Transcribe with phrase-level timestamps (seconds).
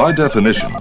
[0.00, 0.74] By definition,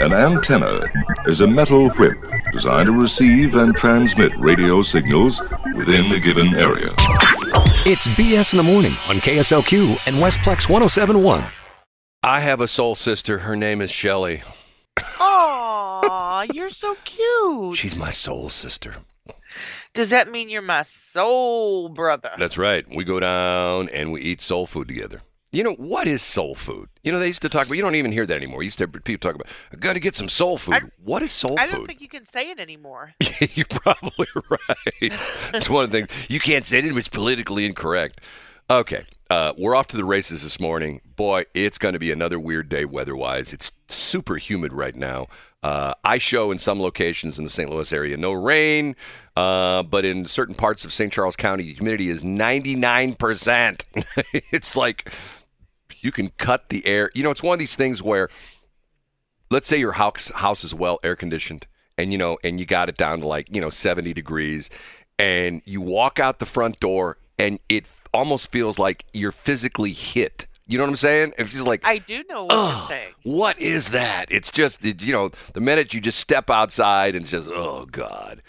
[0.00, 0.82] an antenna
[1.24, 2.18] is a metal whip
[2.52, 5.40] designed to receive and transmit radio signals
[5.74, 6.90] within a given area.
[7.86, 11.42] It's BS in the morning on KSLQ and Westplex 1071.
[12.22, 13.38] I have a soul sister.
[13.38, 14.42] Her name is Shelly.
[15.20, 17.78] Aw, you're so cute.
[17.78, 18.94] She's my soul sister.
[19.94, 22.32] Does that mean you're my soul brother?
[22.38, 22.84] That's right.
[22.94, 25.22] We go down and we eat soul food together.
[25.52, 26.88] You know, what is soul food?
[27.02, 28.62] You know, they used to talk about, you don't even hear that anymore.
[28.62, 30.74] You used to have people talk about, I got to get some soul food.
[30.76, 31.74] I- what is soul I food?
[31.74, 33.12] I don't think you can say it anymore.
[33.54, 34.86] You're probably right.
[35.52, 37.00] It's one of the things you can't say it; anymore.
[37.00, 38.20] it's politically incorrect.
[38.70, 41.00] Okay, uh, we're off to the races this morning.
[41.16, 43.52] Boy, it's going to be another weird day weather-wise.
[43.52, 45.26] It's super humid right now.
[45.64, 47.68] Uh, I show in some locations in the St.
[47.68, 48.94] Louis area no rain,
[49.36, 51.12] uh, but in certain parts of St.
[51.12, 53.82] Charles County, the humidity is 99%.
[54.52, 55.12] it's like
[56.00, 57.10] you can cut the air.
[57.14, 58.28] You know, it's one of these things where
[59.50, 61.66] let's say your house house is well air conditioned
[61.98, 64.70] and you know and you got it down to like you know 70 degrees
[65.18, 70.46] and you walk out the front door and it almost feels like you're physically hit
[70.66, 73.12] you know what i'm saying it's just like I do know what you're saying.
[73.24, 77.22] what is that it's just it- you know the minute you just step outside and
[77.24, 78.42] it's just oh god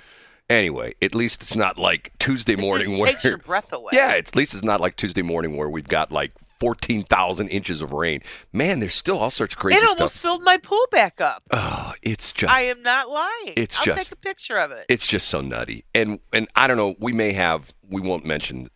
[0.51, 3.89] anyway at least it's not like tuesday It morning just where takes your breath away.
[3.93, 6.31] yeah, it's, at least it's not like Tuesday morning where we've got like
[6.61, 8.21] 14,000 inches of rain.
[8.53, 10.21] Man, there's still all sorts of crazy it almost stuff.
[10.21, 11.41] filled my pool back up.
[11.51, 13.53] Oh, it's just I am not lying.
[13.57, 14.85] it's I'll just- take a picture of it.
[14.87, 15.83] it's just so nutty.
[15.95, 18.69] And and I don't know, we may have we won't mention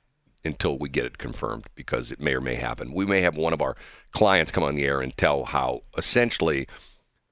[0.44, 2.91] until we get it confirmed because it may or may happen.
[2.94, 3.75] We may have one of our
[4.11, 6.67] clients come on the air and tell how essentially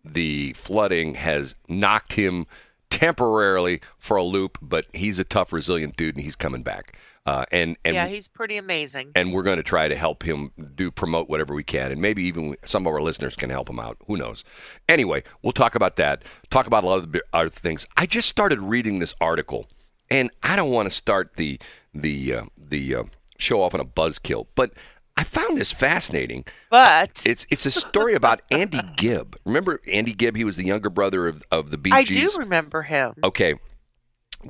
[0.05, 2.45] the flooding has knocked him
[2.89, 6.95] temporarily for a loop, but he's a tough, resilient dude and he's coming back.
[7.25, 9.09] Uh, and and yeah, he's pretty amazing.
[9.15, 12.21] and we're going to try to help him do promote whatever we can and maybe
[12.23, 14.43] even some of our listeners can help him out who knows
[14.89, 18.27] anyway we'll talk about that talk about a lot of the other things i just
[18.27, 19.69] started reading this article
[20.09, 21.57] and i don't want to start the
[21.93, 23.03] the uh, the uh,
[23.37, 24.73] show off on a buzzkill but
[25.15, 30.35] i found this fascinating But it's it's a story about andy gibb remember andy gibb
[30.35, 32.17] he was the younger brother of, of the bee Gees.
[32.17, 33.13] I do remember him.
[33.23, 33.55] Okay,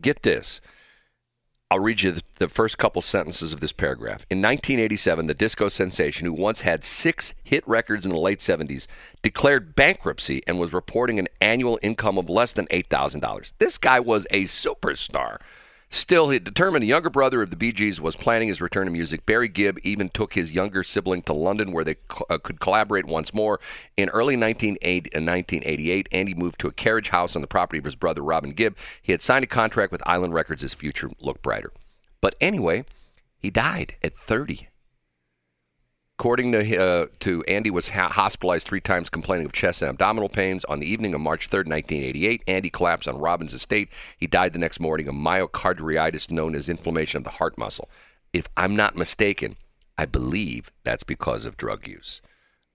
[0.02, 0.60] get this.
[1.74, 4.28] I'll read you the, the first couple sentences of this paragraph.
[4.30, 8.86] In 1987, the disco sensation, who once had six hit records in the late 70s,
[9.24, 13.54] declared bankruptcy and was reporting an annual income of less than $8,000.
[13.58, 15.40] This guy was a superstar.
[15.94, 18.92] Still, he determined the younger brother of the Bee Gees was planning his return to
[18.92, 19.28] music.
[19.28, 23.06] Barry Gibb even took his younger sibling to London where they co- uh, could collaborate
[23.06, 23.60] once more.
[23.96, 27.86] In early 1980, uh, 1988, Andy moved to a carriage house on the property of
[27.86, 28.76] his brother Robin Gibb.
[29.04, 30.64] He had signed a contract with Island Records.
[30.64, 31.72] His future looked brighter.
[32.22, 32.86] But anyway,
[33.38, 34.70] he died at 30.
[36.20, 40.30] According to uh, to Andy, was ha- hospitalized three times, complaining of chest and abdominal
[40.30, 40.64] pains.
[40.66, 43.90] On the evening of March 3rd, 1988, Andy collapsed on Robin's estate.
[44.18, 47.90] He died the next morning of myocarditis, known as inflammation of the heart muscle.
[48.32, 49.58] If I'm not mistaken,
[49.98, 52.22] I believe that's because of drug use.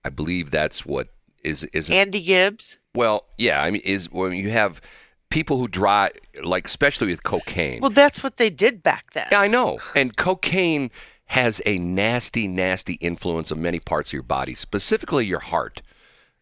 [0.03, 1.07] I believe that's what
[1.43, 2.77] is is Andy Gibbs.
[2.93, 3.61] well, yeah.
[3.61, 4.81] I mean, is when you have
[5.29, 6.11] people who drive,
[6.43, 7.79] like especially with cocaine.
[7.81, 9.27] Well, that's what they did back then.
[9.31, 9.79] Yeah, I know.
[9.95, 10.91] And cocaine
[11.29, 15.81] has a nasty, nasty influence on many parts of your body, specifically your heart.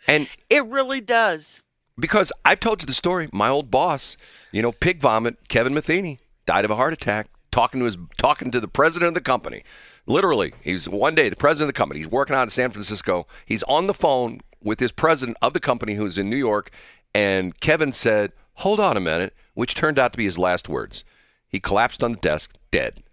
[0.08, 1.62] And It really does.
[2.00, 4.16] because I've told you the story, my old boss,
[4.54, 8.50] you know, pig vomit, Kevin Metheny, died of a heart attack talking to his talking
[8.52, 9.64] to the president of the company.
[10.06, 12.00] Literally, he's one day the president of the company.
[12.00, 13.28] He's working out in San Francisco.
[13.46, 16.72] He's on the phone with his president of the company who's in New York,
[17.14, 21.04] and Kevin said, "Hold on a minute," which turned out to be his last words.
[21.50, 23.04] He collapsed on the desk, dead.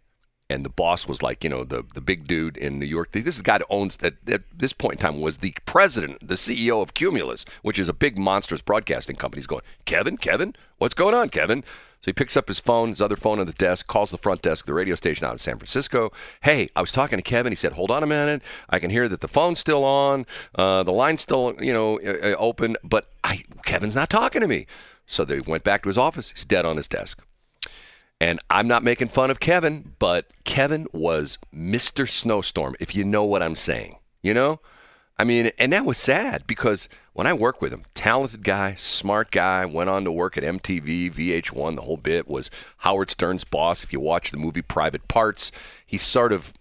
[0.51, 3.13] And the boss was like, you know, the, the big dude in New York.
[3.13, 6.27] This is the guy that owns, that at this point in time, was the president,
[6.27, 9.41] the CEO of Cumulus, which is a big, monstrous broadcasting company.
[9.41, 11.65] He's going, Kevin, Kevin, what's going on, Kevin?
[12.05, 14.43] So he picks up his phone, his other phone on the desk, calls the front
[14.43, 16.13] desk, the radio station out in San Francisco.
[16.43, 17.51] Hey, I was talking to Kevin.
[17.51, 18.43] He said, hold on a minute.
[18.69, 20.27] I can hear that the phone's still on,
[20.57, 24.47] uh, the line's still, you know, uh, uh, open, but I Kevin's not talking to
[24.47, 24.67] me.
[25.07, 26.29] So they went back to his office.
[26.29, 27.25] He's dead on his desk.
[28.25, 32.09] And I'm not making fun of Kevin, but Kevin was Mr.
[32.09, 33.99] Snowstorm, if you know what I'm saying.
[34.23, 34.61] You know?
[35.19, 39.31] I mean, and that was sad because when I worked with him, talented guy, smart
[39.31, 43.85] guy, went on to work at MTV, VH1, the whole bit, was Howard Stern's boss.
[43.85, 45.53] If you watch the movie Private Parts,
[45.85, 46.55] he's sort of,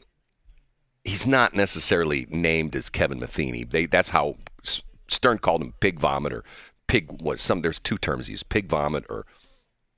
[1.05, 3.71] he's not necessarily named as Kevin Metheny.
[3.71, 4.35] They, that's how
[5.07, 6.43] Stern called him pig vomit or
[6.87, 9.25] pig, what, some, there's two terms he used, pig vomit or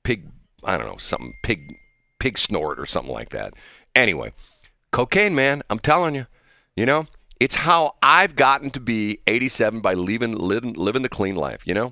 [0.04, 0.28] pig
[0.64, 1.76] I don't know, something pig
[2.18, 3.54] pig snort or something like that.
[3.94, 4.32] Anyway,
[4.92, 6.26] cocaine man, I'm telling you.
[6.76, 7.06] You know,
[7.38, 11.66] It's how I've gotten to be 87 by living living living the clean life.
[11.66, 11.90] You know,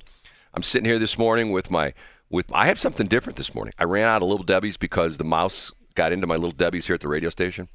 [0.55, 1.93] I'm sitting here this morning with my
[2.31, 3.75] with I have something different this morning.
[3.79, 6.95] I ran out of Little Debbie's because the mouse got into my Little Debbie's here
[6.95, 7.69] at the radio station,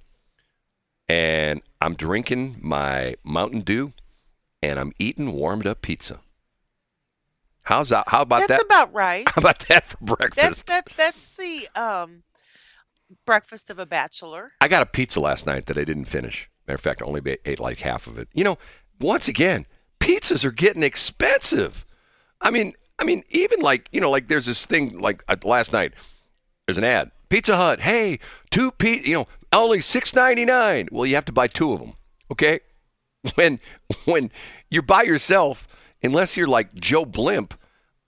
[1.07, 3.93] and I'm drinking my Mountain Dew,
[4.63, 6.21] and I'm eating warmed up pizza.
[7.69, 8.05] How's that?
[8.07, 8.53] How about That's that?
[8.67, 9.29] That's about right.
[9.35, 10.35] how about that for breakfast?
[10.35, 10.87] That's that.
[10.97, 12.23] That's the um,
[13.27, 14.51] breakfast of a bachelor.
[14.59, 16.49] I got a pizza last night that I didn't finish.
[16.67, 18.27] Matter of fact, I only ate like half of it.
[18.33, 18.57] You know,
[18.99, 19.67] once again,
[19.99, 21.85] pizzas are getting expensive.
[22.41, 25.71] I mean, I mean, even like you know, like there's this thing like uh, last
[25.71, 25.93] night.
[26.65, 27.11] There's an ad.
[27.29, 27.81] Pizza Hut.
[27.81, 28.17] Hey,
[28.49, 29.07] two pizza.
[29.07, 30.87] You know, only six ninety nine.
[30.91, 31.93] Well, you have to buy two of them.
[32.31, 32.61] Okay.
[33.35, 33.59] When
[34.05, 34.31] when
[34.69, 35.67] you're by yourself,
[36.03, 37.58] unless you're like Joe Blimp,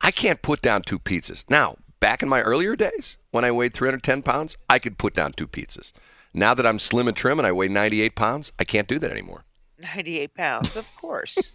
[0.02, 1.46] I can't put down two pizzas.
[1.50, 5.34] Now, back in my earlier days, when I weighed 310 pounds, I could put down
[5.34, 5.94] two pizzas.
[6.34, 9.12] Now that I'm slim and trim and I weigh 98 pounds, I can't do that
[9.12, 9.44] anymore.
[9.80, 11.52] Ninety-eight pounds, of course.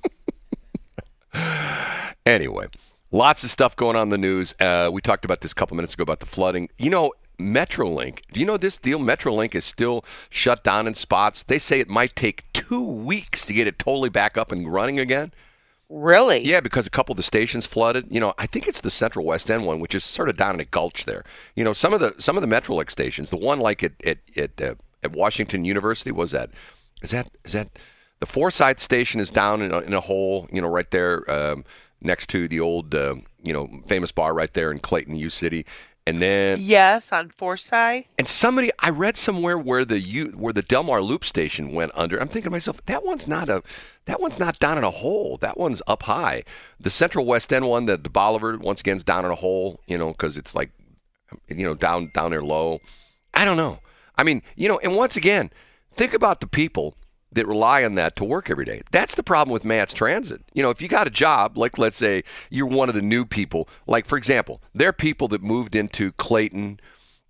[2.24, 2.66] Anyway,
[3.12, 4.52] lots of stuff going on in the news.
[4.58, 6.68] Uh, we talked about this a couple minutes ago about the flooding.
[6.76, 8.20] You know, Metrolink.
[8.32, 8.98] Do you know this deal?
[8.98, 11.44] Metrolink is still shut down in spots.
[11.44, 14.98] They say it might take two weeks to get it totally back up and running
[14.98, 15.32] again.
[15.88, 16.44] Really?
[16.44, 18.06] Yeah, because a couple of the stations flooded.
[18.10, 20.54] You know, I think it's the Central West End one, which is sort of down
[20.54, 21.24] in a gulch there.
[21.54, 24.18] You know, some of the some of the Metrolink stations, the one like at at
[24.36, 26.50] at, uh, at Washington University was that
[27.02, 27.68] is that is that
[28.20, 30.48] the Forsyth station is down in a, in a hole.
[30.52, 31.64] You know, right there um,
[32.00, 35.66] next to the old uh, you know famous bar right there in Clayton, U City.
[36.06, 38.06] And then Yes, on Forsyth.
[38.16, 42.16] and somebody I read somewhere where the U, where the Delmar Loop station went under.
[42.20, 43.62] I'm thinking to myself, that one's not a
[44.04, 45.36] that one's not down in a hole.
[45.38, 46.44] That one's up high.
[46.78, 49.80] The Central West End one, the, the Bolivar, once again, is down in a hole.
[49.86, 50.70] You know, because it's like,
[51.48, 52.80] you know, down down there low.
[53.34, 53.80] I don't know.
[54.16, 55.50] I mean, you know, and once again,
[55.96, 56.94] think about the people
[57.36, 58.82] that rely on that to work every day.
[58.90, 60.42] That's the problem with mass transit.
[60.52, 63.24] You know, if you got a job, like let's say you're one of the new
[63.24, 66.80] people, like for example, there are people that moved into Clayton,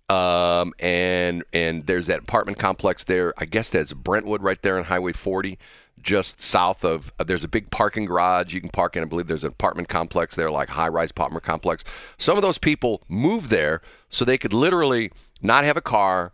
[0.09, 3.33] um, and and there's that apartment complex there.
[3.37, 5.59] I guess that's Brentwood right there on Highway 40,
[6.01, 7.11] just south of.
[7.19, 9.03] Uh, there's a big parking garage you can park in.
[9.03, 11.83] I believe there's an apartment complex there, like high-rise apartment complex.
[12.17, 15.11] Some of those people moved there so they could literally
[15.41, 16.31] not have a car.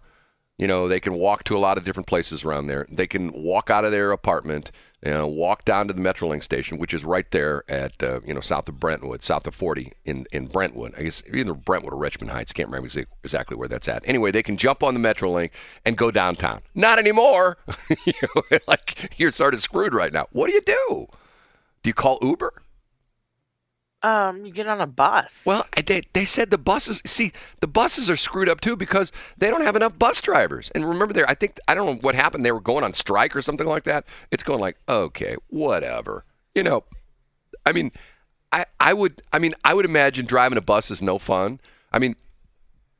[0.57, 2.85] You know, they can walk to a lot of different places around there.
[2.91, 4.71] They can walk out of their apartment,
[5.03, 8.35] you know, walk down to the Metrolink station, which is right there at, uh, you
[8.35, 10.93] know, south of Brentwood, south of 40 in, in Brentwood.
[10.95, 12.53] I guess either Brentwood or Richmond Heights.
[12.53, 12.87] Can't remember
[13.23, 14.03] exactly where that's at.
[14.05, 15.49] Anyway, they can jump on the Metrolink
[15.85, 16.61] and go downtown.
[16.75, 17.57] Not anymore.
[18.05, 20.27] you know, like, you're sort of screwed right now.
[20.33, 21.07] What do you do?
[21.81, 22.62] Do you call Uber?
[24.03, 25.45] Um, you get on a bus.
[25.45, 27.01] Well, they, they said the buses.
[27.05, 30.69] See, the buses are screwed up too because they don't have enough bus drivers.
[30.75, 31.29] And remember, there.
[31.29, 32.43] I think I don't know what happened.
[32.43, 34.05] They were going on strike or something like that.
[34.29, 36.25] It's going like, okay, whatever.
[36.53, 36.83] You know,
[37.65, 37.91] I mean,
[38.51, 41.61] I I would I mean I would imagine driving a bus is no fun.
[41.93, 42.15] I mean,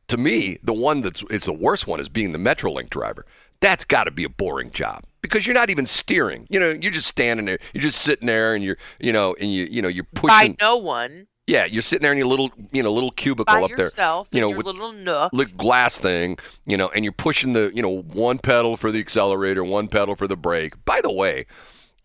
[0.07, 3.25] to me, the one that's it's the worst one is being the Metrolink driver.
[3.63, 6.45] That's got to be a boring job because you're not even steering.
[6.49, 7.57] You know, you're just standing there.
[7.73, 10.55] You're just sitting there, and you're you know, and you you know, you're pushing by
[10.59, 13.69] no one, Yeah, you're sitting there in your little, you know, little cubicle by up
[13.71, 15.33] there, yourself, you know, your with little nook.
[15.33, 18.99] little glass thing, you know, and you're pushing the, you know, one pedal for the
[18.99, 20.73] accelerator, one pedal for the brake.
[20.85, 21.45] By the way,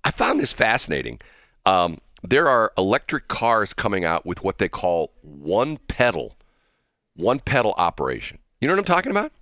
[0.05, 1.21] I found this fascinating.
[1.67, 6.37] Um, there are electric cars coming out with what they call one pedal,
[7.15, 8.39] one pedal operation.
[8.61, 9.33] You know what I'm talking about?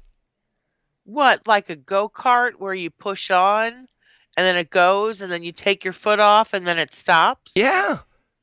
[1.06, 3.88] What, like a go kart where you push on and
[4.36, 7.52] then it goes and then you take your foot off and then it stops?
[7.54, 7.98] Yeah.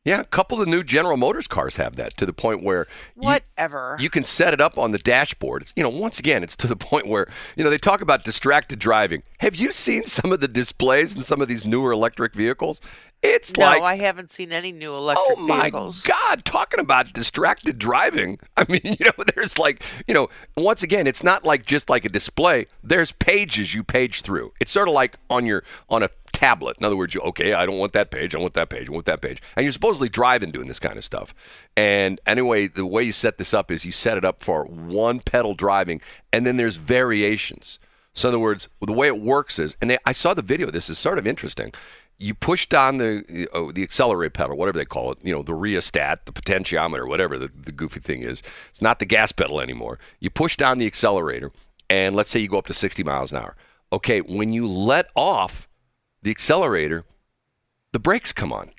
[0.06, 2.88] Yeah, a couple of the new General Motors cars have that to the point where
[3.16, 3.96] Whatever.
[4.00, 5.62] You can set it up on the dashboard.
[5.62, 8.26] It's, you know, once again, it's to the point where you know they talk about
[8.26, 9.24] distracted driving.
[9.40, 12.82] Have you seen some of the displays in some of these newer electric vehicles?
[13.22, 16.04] It's no, like, I haven't seen any new electric oh my vehicles.
[16.04, 18.38] God, talking about distracted driving.
[18.58, 22.04] I mean, you know, there's like, you know, once again, it's not like just like
[22.04, 22.66] a display.
[22.84, 24.52] There's pages you page through.
[24.60, 26.78] It's sort of like on your on a tablet.
[26.78, 28.92] In other words, you okay, I don't want that page, I want that page, I
[28.92, 29.42] want that page.
[29.56, 31.34] And you're supposedly driving doing this kind of stuff.
[31.78, 35.20] And anyway, the way you set this up is you set it up for one
[35.20, 36.02] pedal driving,
[36.34, 37.80] and then there's variations.
[38.14, 40.70] So in other words, the way it works is, and they, I saw the video.
[40.70, 41.74] This is sort of interesting.
[42.20, 45.56] You push down the oh, the accelerator pedal, whatever they call it, you know, the
[45.56, 48.44] rheostat, the potentiometer, whatever the, the goofy thing is.
[48.70, 49.98] It's not the gas pedal anymore.
[50.20, 51.52] You push down the accelerator,
[51.90, 53.56] and let's say you go up to 60 miles an hour.
[53.92, 55.68] Okay, when you let off
[56.24, 57.06] the accelerator,
[57.92, 58.72] the brakes come on.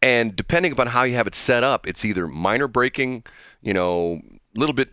[0.00, 3.24] And depending upon how you have it set up, it's either minor braking,
[3.60, 4.20] you know,
[4.56, 4.90] a little bit,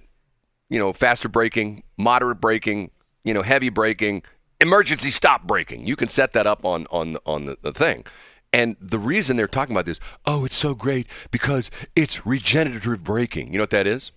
[0.70, 2.92] you know, faster braking, moderate braking,
[3.24, 4.24] you know, heavy braking,
[4.62, 5.86] emergency stop braking.
[5.88, 8.06] You can set that up on on on the, the thing.
[8.52, 13.52] And the reason they're talking about this, oh, it's so great because it's regenerative braking.
[13.52, 14.12] You know what that is?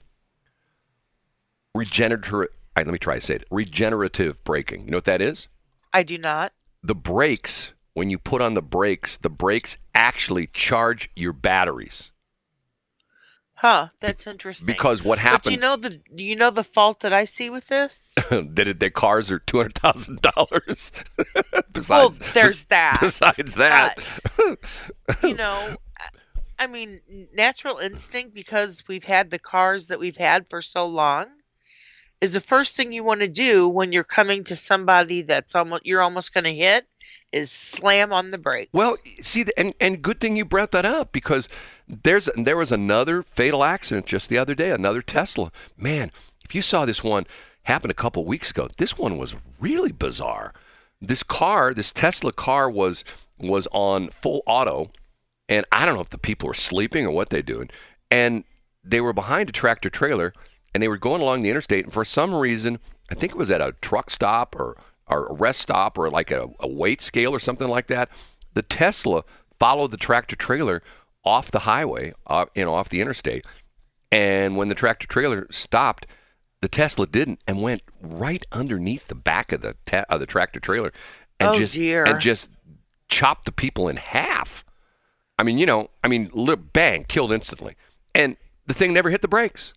[1.75, 2.49] Regenerative.
[2.77, 3.45] Let me try to say it.
[3.51, 4.85] Regenerative braking.
[4.85, 5.49] You know what that is?
[5.93, 6.53] I do not.
[6.83, 12.11] The brakes, when you put on the brakes, the brakes actually charge your batteries.
[13.55, 14.67] Huh, that's interesting.
[14.67, 15.53] Because what But happened?
[15.53, 18.15] you know the do you know the fault that I see with this?
[18.31, 20.91] that it, their cars are two hundred thousand dollars.
[21.89, 22.99] well, Besides, there's that.
[23.01, 23.97] besides that,
[25.23, 25.77] you know,
[26.59, 27.01] I mean,
[27.35, 31.27] natural instinct because we've had the cars that we've had for so long
[32.23, 35.85] is the first thing you want to do when you're coming to somebody that's almost
[35.85, 36.87] you're almost going to hit
[37.33, 38.71] is slam on the brakes.
[38.73, 41.49] Well, see, and and good thing you brought that up because
[41.89, 45.51] there's there was another fatal accident just the other day, another Tesla.
[45.77, 46.13] Man,
[46.45, 47.27] if you saw this one
[47.65, 50.55] happen a couple weeks ago, this one was really bizarre.
[51.01, 53.05] This car, this Tesla car, was
[53.39, 54.93] was on full auto,
[55.49, 57.69] and I don't know if the people were sleeping or what they're doing,
[58.13, 58.45] and
[58.85, 60.33] they were behind a tractor trailer,
[60.75, 62.79] and they were going along the interstate, and for some reason,
[63.11, 64.77] I think it was at a truck stop or
[65.09, 68.09] or a rest stop or like a, a weight scale or something like that.
[68.55, 69.25] The Tesla
[69.59, 70.83] followed the tractor trailer
[71.25, 73.45] off the highway, uh, you know, off the interstate,
[74.11, 76.07] and when the tractor trailer stopped,
[76.61, 80.61] the Tesla didn't and went right underneath the back of the te- of the tractor
[80.61, 80.93] trailer,
[81.41, 82.05] and Oh, just dear.
[82.05, 82.49] and just
[83.09, 84.65] chopped the people in half.
[85.39, 86.31] I mean, you know, I mean,
[86.73, 87.75] bang, killed instantly,
[88.15, 88.37] and
[88.67, 89.75] the thing never hit the brakes.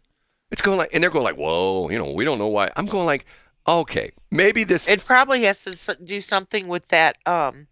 [0.52, 2.72] It's going like, and they're going like, whoa, you know, we don't know why.
[2.75, 3.25] I'm going like,
[3.68, 4.90] okay, maybe this.
[4.90, 7.68] it probably has to do something with that um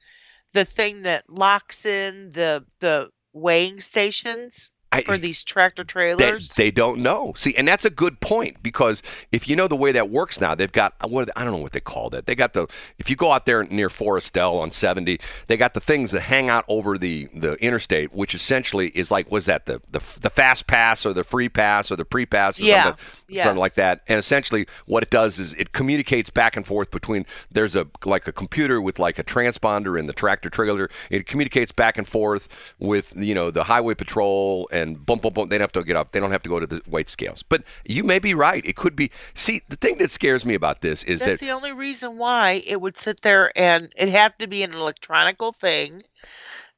[0.53, 6.53] the thing that locks in the the weighing stations I- for these tractor trailers.
[6.55, 7.33] they don't know.
[7.35, 10.53] See, and that's a good point because if you know the way that works now,
[10.55, 12.25] they've got what I don't know what they call that.
[12.27, 12.67] They got the
[12.99, 16.49] if you go out there near Foristell on 70, they got the things that hang
[16.49, 20.67] out over the the interstate, which essentially is like was that the the, the fast
[20.67, 22.95] pass or the free pass or the pre pass or Yeah, something,
[23.37, 24.01] something like that.
[24.07, 28.27] And essentially, what it does is it communicates back and forth between there's a like
[28.27, 30.89] a computer with like a transponder in the tractor trailer.
[31.09, 32.47] It communicates back and forth
[32.79, 35.49] with you know the highway patrol and bump bump bump.
[35.49, 36.11] They don't have to get up.
[36.11, 37.43] They don't have to go to the weight scales.
[37.43, 38.65] But you may be right.
[38.65, 39.11] It could be.
[39.33, 42.61] See, the thing that scares me about this is That's that the only reason why
[42.65, 46.03] it would sit there and it had to be an electronical thing.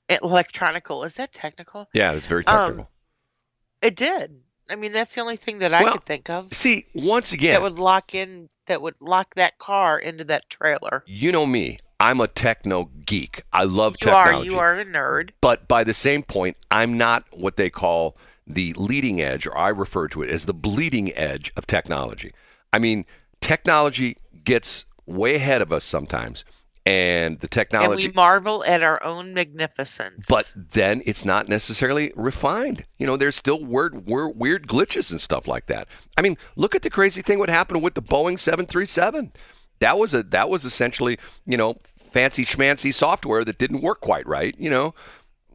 [0.09, 1.89] Electronical is that technical?
[1.93, 2.89] yeah, it's very Um, technical.
[3.81, 4.41] It did.
[4.69, 7.53] I mean, that's the only thing that I Well, could think of See, once again,
[7.53, 11.03] that would lock in that would lock that car into that trailer.
[11.05, 11.77] you know me.
[11.99, 13.43] I'm a techno geek.
[13.53, 14.11] I love techno.
[14.11, 14.49] You are technology.
[14.51, 15.31] you are a nerd.
[15.41, 19.69] But by the same point, I'm not what they call the leading edge, or I
[19.69, 22.31] refer to it as the bleeding edge of technology.
[22.73, 23.05] I mean,
[23.41, 26.43] technology gets way ahead of us sometimes,
[26.85, 28.05] and the technology.
[28.05, 30.27] And we marvel at our own magnificence.
[30.29, 32.83] but then it's not necessarily refined.
[32.99, 35.87] You know, there's still weird, weird, weird glitches and stuff like that.
[36.17, 39.31] I mean, look at the crazy thing what happened with the Boeing 737.
[39.79, 41.75] That was a that was essentially, you know,
[42.11, 44.55] fancy schmancy software that didn't work quite right.
[44.57, 44.93] You know,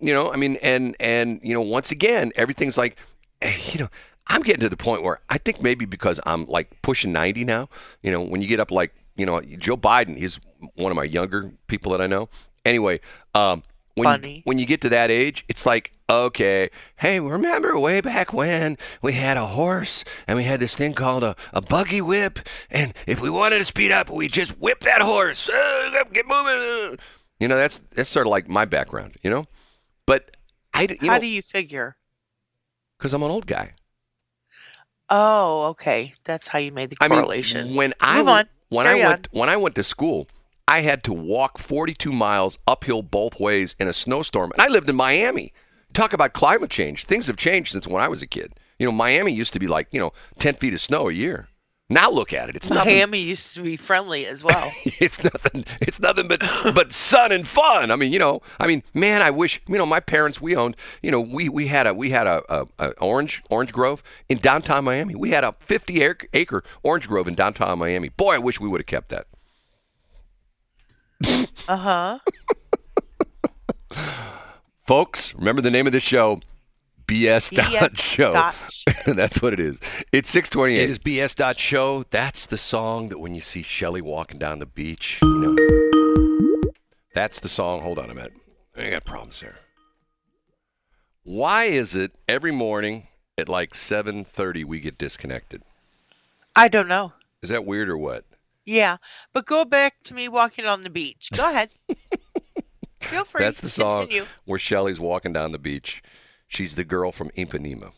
[0.00, 0.32] you know.
[0.32, 2.96] I mean, and and you know, once again, everything's like,
[3.42, 3.88] eh, you know.
[4.26, 7.68] I'm getting to the point where I think maybe because I'm like pushing 90 now,
[8.00, 10.38] you know, when you get up like, you know, Joe Biden, he's
[10.76, 12.28] one of my younger people that I know.
[12.64, 13.00] Anyway,
[13.34, 13.64] um,
[14.00, 18.32] when you, when you get to that age, it's like, okay, hey, remember way back
[18.32, 22.40] when we had a horse and we had this thing called a, a buggy whip,
[22.70, 25.48] and if we wanted to speed up, we just whip that horse.
[25.48, 26.98] Uh, get moving.
[27.38, 29.46] You know, that's that's sort of like my background, you know.
[30.06, 30.36] But
[30.74, 31.96] I, you how know, do you figure?
[32.98, 33.72] because I'm an old guy.
[35.10, 36.14] Oh, okay.
[36.24, 37.74] That's how you made the I mean, correlation.
[37.74, 38.48] when I Move w- on.
[38.68, 40.28] when I Carry went when I went to school,
[40.70, 44.88] I had to walk 42 miles uphill both ways in a snowstorm, and I lived
[44.88, 45.52] in Miami.
[45.94, 47.06] Talk about climate change.
[47.06, 48.52] Things have changed since when I was a kid.
[48.78, 51.48] You know, Miami used to be like you know 10 feet of snow a year.
[51.88, 52.54] Now look at it.
[52.54, 52.94] It's nothing.
[52.94, 54.70] Miami used to be friendly as well.
[55.00, 55.64] It's nothing.
[55.80, 56.40] It's nothing but
[56.72, 57.90] but sun and fun.
[57.90, 58.40] I mean, you know.
[58.60, 59.60] I mean, man, I wish.
[59.66, 60.40] You know, my parents.
[60.40, 60.76] We owned.
[61.02, 64.38] You know, we we had a we had a, a, a orange orange grove in
[64.38, 65.16] downtown Miami.
[65.16, 68.10] We had a 50 acre, acre orange grove in downtown Miami.
[68.10, 69.26] Boy, I wish we would have kept that.
[71.68, 72.18] Uh huh.
[74.86, 76.40] Folks, remember the name of the show.
[77.06, 78.32] BS dot show.
[78.32, 78.54] dot
[79.06, 79.80] That's what it is.
[80.12, 80.80] It's 628.
[80.80, 82.04] It is BS dot show.
[82.10, 86.72] That's the song that when you see Shelly walking down the beach, you know.
[87.14, 87.82] That's the song.
[87.82, 88.32] Hold on a minute.
[88.76, 89.56] I got problems here.
[91.24, 95.62] Why is it every morning at like 7:30 we get disconnected?
[96.54, 97.12] I don't know.
[97.42, 98.24] Is that weird or what?
[98.70, 98.98] Yeah,
[99.32, 101.28] but go back to me walking on the beach.
[101.34, 101.70] Go ahead.
[103.00, 103.40] Feel free.
[103.42, 104.26] That's the song Continue.
[104.44, 106.04] where Shelly's walking down the beach.
[106.46, 107.90] She's the girl from Ipanema.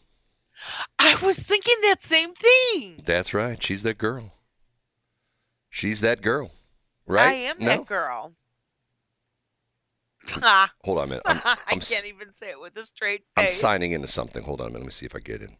[0.98, 3.02] I was thinking that same thing.
[3.04, 3.62] That's right.
[3.62, 4.32] She's that girl.
[5.68, 6.52] She's that girl.
[7.06, 7.28] Right?
[7.28, 7.66] I am no?
[7.66, 8.32] that girl.
[10.84, 11.22] Hold on a minute.
[11.26, 13.50] I'm, I I'm s- can't even say it with a straight face.
[13.50, 14.42] I'm signing into something.
[14.44, 14.80] Hold on a minute.
[14.84, 15.56] Let me see if I get in.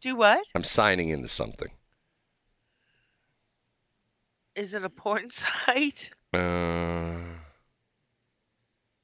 [0.00, 0.44] Do what?
[0.54, 1.70] I'm signing into something.
[4.56, 6.10] Is it a porn site?
[6.32, 7.18] Uh,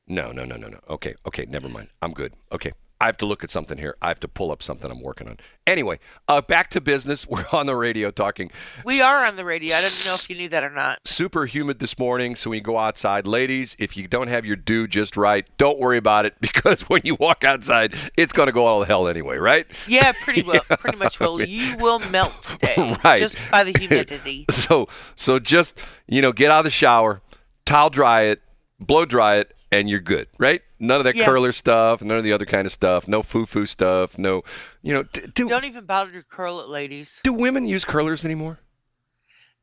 [0.07, 0.80] no, no, no, no, no.
[0.88, 1.88] Okay, okay, never mind.
[2.02, 2.35] I'm good.
[2.52, 2.73] Okay.
[3.00, 3.97] I have to look at something here.
[4.02, 5.38] I have to pull up something I'm working on.
[5.66, 7.26] Anyway, uh, back to business.
[7.28, 8.50] We're on the radio talking.
[8.85, 9.76] We are on the radio.
[9.76, 10.99] I didn't know if you knew that or not.
[11.07, 14.57] Super humid this morning, so when you go outside, ladies, if you don't have your
[14.57, 18.52] dew just right, don't worry about it because when you walk outside, it's going to
[18.52, 19.66] go all to hell anyway, right?
[19.88, 20.61] Yeah, pretty well.
[20.69, 21.40] Yeah, pretty much will.
[21.40, 23.19] You will melt today, Right.
[23.19, 24.45] just by the humidity.
[24.50, 27.23] So, so just you know, get out of the shower,
[27.64, 28.42] towel dry it,
[28.78, 30.62] blow dry it, and you're good, right?
[30.79, 31.25] None of that Yeah.
[31.27, 34.43] curler stuff, none of the other kind of stuff, no foo-foo stuff, no,
[34.83, 37.21] you know, d- do Don't even bother to curl it, ladies.
[37.23, 38.59] do women use curlers anymore?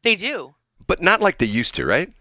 [0.03, 0.55] They do.
[0.85, 2.13] But not like they used to, right?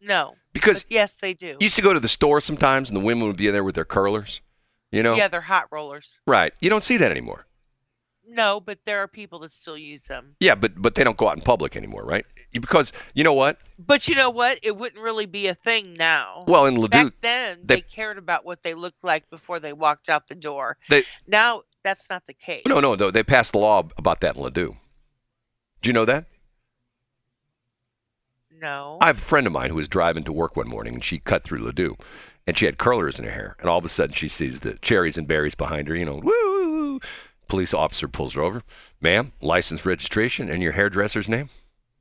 [0.00, 0.36] No.
[0.52, 1.56] Because yes, they do.
[1.60, 3.74] used to go to the store sometimes, and the women would be in there with
[3.74, 4.40] their curlers,
[4.90, 5.14] you know?
[5.14, 6.18] Yeah, they're hot rollers.
[6.26, 6.52] Right.
[6.60, 7.46] You don't see that anymore.
[8.24, 10.36] No, but there are people that still use them.
[10.38, 12.24] Yeah, but but they don't go out in public anymore, right?
[12.52, 13.58] Because you know what?
[13.78, 14.58] But you know what?
[14.62, 16.44] It wouldn't really be a thing now.
[16.46, 19.72] Well, in Ladue, Back then, they- they, cared about what they looked like before they
[19.72, 20.76] walked out the door.
[20.88, 22.62] They- now that's not the case.
[22.68, 24.76] no, no, no, they passed a law about that in Ladue.
[25.80, 26.26] Do you know that?
[28.50, 28.98] No.
[29.00, 31.18] I have a friend of mine who was driving to work one morning and she
[31.18, 31.98] cut through Ladue
[32.46, 33.56] and she had curlers in her hair.
[33.60, 36.20] And all of a sudden she sees the cherries and berries behind her, you know,
[36.22, 37.00] woo.
[37.48, 38.62] Police officer pulls her over.
[39.00, 41.48] Ma'am, license registration and your hairdresser's name?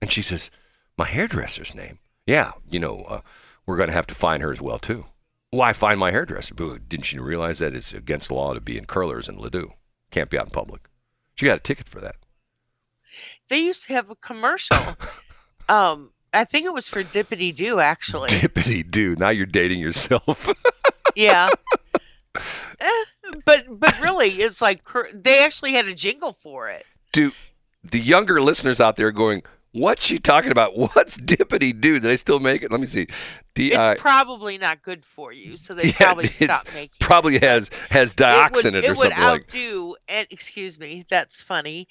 [0.02, 0.50] And she says,
[0.98, 2.00] My hairdresser's name?
[2.26, 3.22] Yeah, you know, uh,
[3.66, 5.06] we're going to have to fine her as well, too.
[5.52, 6.56] Why fine my hairdresser?
[6.56, 9.72] Boo, Didn't you realize that it's against the law to be in curlers in Ladue?
[10.12, 10.88] Can't be out in public.
[11.36, 12.16] She got a ticket for that.
[13.50, 14.78] They used to have a commercial.
[15.70, 18.30] um, I think it was for Dippity Doo, actually.
[18.30, 19.16] Dippity doo.
[19.18, 20.50] Now you're dating yourself.
[21.16, 21.50] yeah.
[22.80, 23.06] Eh,
[23.46, 24.82] but but really, it's like
[25.14, 26.86] they actually had a jingle for it.
[27.12, 27.34] do
[27.84, 30.78] the younger listeners out there going, "What's she talking about?
[30.96, 31.94] What's dippity do?
[31.94, 32.72] Do they still make it?
[32.72, 33.08] Let me see.
[33.56, 36.98] D It's I probably not good for you, so they Yeah, probably stopped making.
[37.00, 37.00] it.
[37.00, 39.42] probably has has It dioxin in would, it or it would something like.
[39.50, 41.88] outdo and excuse me that's funny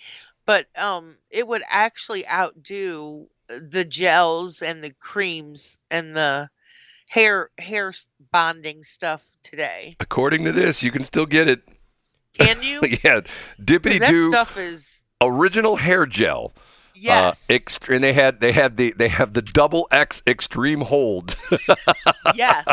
[0.46, 6.48] but um it would actually outdo the gels and the creams and the
[7.10, 7.92] hair hair
[8.32, 11.62] bonding stuff today According to this, you can still get it.
[12.32, 13.20] can you yeah,
[13.60, 16.52] dippity that stuff is original hair gel.
[17.00, 20.80] Yes Uh, ext- and they had they had the they have the double X extreme
[20.82, 21.34] hold.
[22.34, 22.64] yes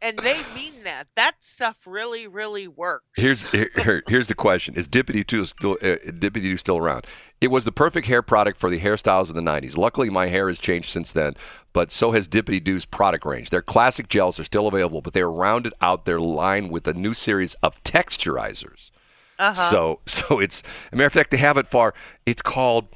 [0.00, 4.74] and they mean that that stuff really really works Here's here, here- here's the question:
[4.76, 7.06] Is Dippity Doo still uh, Dippity Doo still around?
[7.40, 9.76] It was the perfect hair product for the hairstyles of the '90s.
[9.76, 11.34] Luckily, my hair has changed since then,
[11.72, 13.50] but so has Dippity Doo's product range.
[13.50, 16.94] Their classic gels are still available, but they are rounded out their line with a
[16.94, 18.90] new series of texturizers.
[19.40, 19.52] uh-huh.
[19.54, 21.92] So so it's a matter of fact, they have it for
[22.24, 22.86] it's called.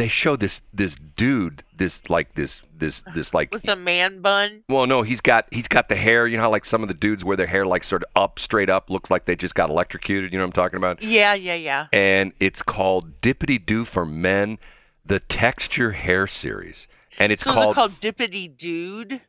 [0.00, 4.64] They show this this dude this like this this this like with a man bun
[4.66, 6.26] well, no, he's got he's got the hair.
[6.26, 8.38] You know how like some of the dudes wear their hair like sort of up,
[8.38, 10.32] straight up, looks like they just got electrocuted.
[10.32, 11.02] You know what I'm talking about?
[11.02, 14.58] yeah yeah yeah And it's called Dippity Doo for Men,
[15.04, 19.20] the Texture Hair Series, and it's so called, it called dippity dude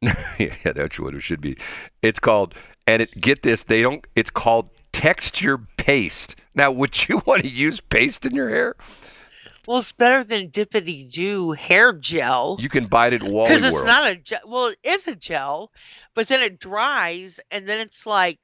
[0.38, 1.58] yeah, that's what it should be.
[2.00, 2.54] It's called
[2.86, 4.06] and it get this they don't.
[4.16, 6.36] It's called Texture Paste.
[6.54, 8.74] Now, would you want to use paste in your hair?
[9.66, 13.64] Well, it's better than Dippity Doo hair gel You can buy it at Wally because
[13.64, 13.86] it's World.
[13.86, 14.40] not a gel.
[14.46, 15.72] Well, it is a gel,
[16.14, 18.38] but then it dries and then it's like,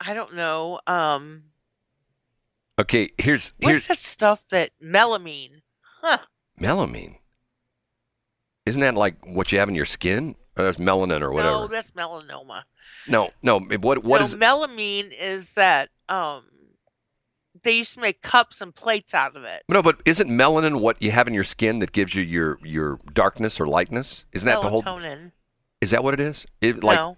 [0.00, 0.80] I don't know.
[0.86, 1.44] Um,
[2.78, 5.62] okay, here's what's here's that stuff that melamine?
[6.02, 6.18] Huh?
[6.60, 7.16] melamine.
[8.66, 10.36] Isn't that like what you have in your skin?
[10.56, 11.60] Or that's melanin or whatever.
[11.60, 12.64] No, that's melanoma.
[13.08, 13.60] No, no.
[13.60, 14.34] What what no, is?
[14.34, 16.44] melamine is that um,
[17.62, 19.62] they used to make cups and plates out of it.
[19.68, 22.98] No, but isn't melanin what you have in your skin that gives you your your
[23.12, 24.24] darkness or lightness?
[24.32, 24.82] Isn't that the whole?
[24.82, 25.32] Melatonin.
[25.80, 26.46] Is that what it is?
[26.60, 27.16] It, like no,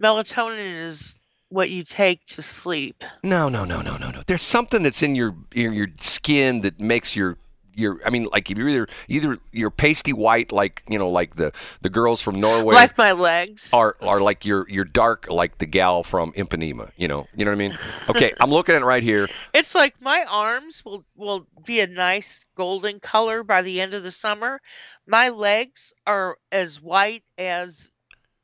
[0.00, 3.04] melatonin is what you take to sleep.
[3.22, 4.22] no, no, no, no, no, no.
[4.26, 7.38] There's something that's in your in your skin that makes your
[7.76, 11.36] you're I mean like if you're either either you're pasty white like you know like
[11.36, 13.70] the the girls from Norway like my legs.
[13.72, 16.90] are are like you're you're dark like the gal from Ipanema.
[16.96, 17.78] You know you know what I mean?
[18.08, 19.28] Okay, I'm looking at it right here.
[19.54, 24.02] It's like my arms will will be a nice golden color by the end of
[24.02, 24.60] the summer.
[25.06, 27.92] My legs are as white as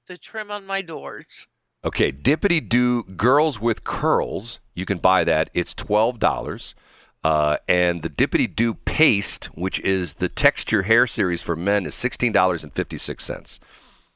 [0.06, 1.46] the trim on my doors.
[1.84, 4.60] Okay, Dippity Doo Girls with Curls.
[4.74, 5.50] You can buy that.
[5.54, 6.74] It's twelve dollars.
[7.22, 11.94] Uh, and the Dippity Doo Paste, which is the texture hair series for men, is
[11.94, 13.60] sixteen dollars and fifty six cents.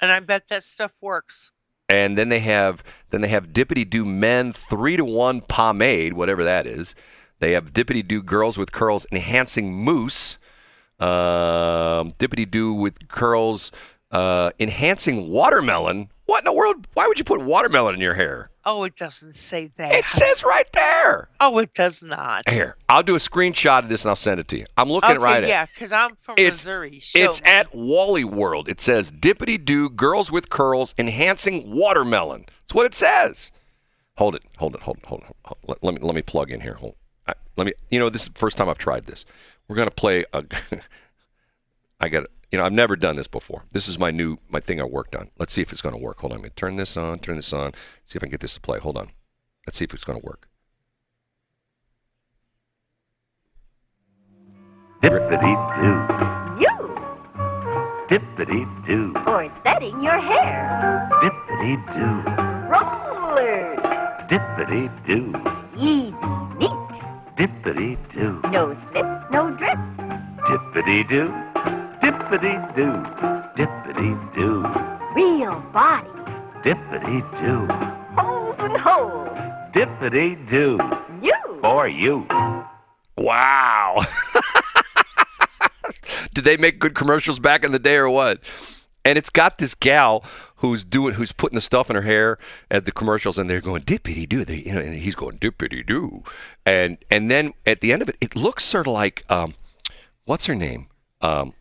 [0.00, 1.50] And I bet that stuff works.
[1.90, 6.44] And then they have then they have Dippity Doo Men three to one pomade, whatever
[6.44, 6.94] that is.
[7.40, 10.38] They have Dippity Doo Girls with Curls enhancing mousse.
[10.98, 13.70] Um, Dippity Doo with Curls
[14.10, 16.10] uh, enhancing watermelon.
[16.26, 16.86] What in the world?
[16.94, 18.50] Why would you put watermelon in your hair?
[18.66, 19.92] Oh, it doesn't say that.
[19.92, 21.28] It says right there.
[21.38, 22.48] Oh, it does not.
[22.48, 24.64] Here, I'll do a screenshot of this and I'll send it to you.
[24.78, 26.98] I'm looking okay, right at yeah, because I'm from It's- Missouri.
[26.98, 27.50] Show It's me.
[27.50, 28.70] at Wally World.
[28.70, 32.46] It says Dippity Doo Girls with Curls Enhancing Watermelon.
[32.62, 33.52] That's what it says.
[34.16, 35.36] Hold it, hold it, hold it, hold it.
[35.44, 35.68] Hold it.
[35.68, 36.74] Let, let me let me plug in here.
[36.74, 36.94] Hold.
[37.26, 37.74] I, let me.
[37.90, 39.26] You know, this is the first time I've tried this.
[39.68, 40.24] We're gonna play.
[40.32, 40.42] A,
[42.00, 42.26] I got.
[42.54, 43.64] You know, I've never done this before.
[43.72, 45.28] This is my new my thing I worked on.
[45.40, 46.20] Let's see if it's gonna work.
[46.20, 46.36] Hold on.
[46.36, 47.18] I'm gonna turn this on.
[47.18, 47.72] Turn this on.
[48.04, 48.78] See if I can get this to play.
[48.78, 49.08] Hold on.
[49.66, 50.46] Let's see if it's gonna work.
[55.02, 56.70] Dippity doo, You
[58.08, 61.08] dippity doo, for setting your hair.
[61.22, 62.22] dippity doo,
[62.70, 63.80] Rollers.
[64.30, 65.34] dippity doo,
[65.76, 66.14] Easy,
[66.56, 66.92] neat.
[67.36, 69.80] dippity doo, No slips, no drips.
[70.48, 71.34] dippity doo,
[72.38, 72.92] dippity doo,
[73.56, 74.62] dippity doo,
[75.14, 76.08] Real body.
[76.64, 77.66] dippity doo,
[78.20, 79.38] Holes and holes.
[79.72, 80.78] dippity doo,
[81.22, 81.32] You.
[81.60, 82.26] for you.
[83.16, 84.04] Wow.
[86.34, 88.40] Did they make good commercials back in the day or what?
[89.04, 90.24] And it's got this gal
[90.56, 92.38] who's doing, who's putting the stuff in her hair
[92.70, 95.86] at the commercials, and they're going dippity doo, they, you know, and he's going dippity
[95.86, 96.24] doo,
[96.66, 99.54] and and then at the end of it, it looks sort of like, um,
[100.24, 100.88] what's her name,
[101.20, 101.52] um,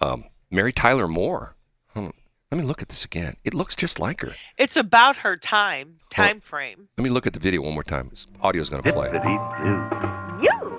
[0.00, 1.54] um, Mary Tyler Moore.
[1.94, 2.08] Hmm.
[2.50, 3.36] Let me look at this again.
[3.44, 4.32] It looks just like her.
[4.56, 6.88] It's about her time time frame.
[6.96, 8.08] Let me look at the video one more time.
[8.08, 9.08] This audio's going to play.
[9.10, 10.78] Dippity doo, You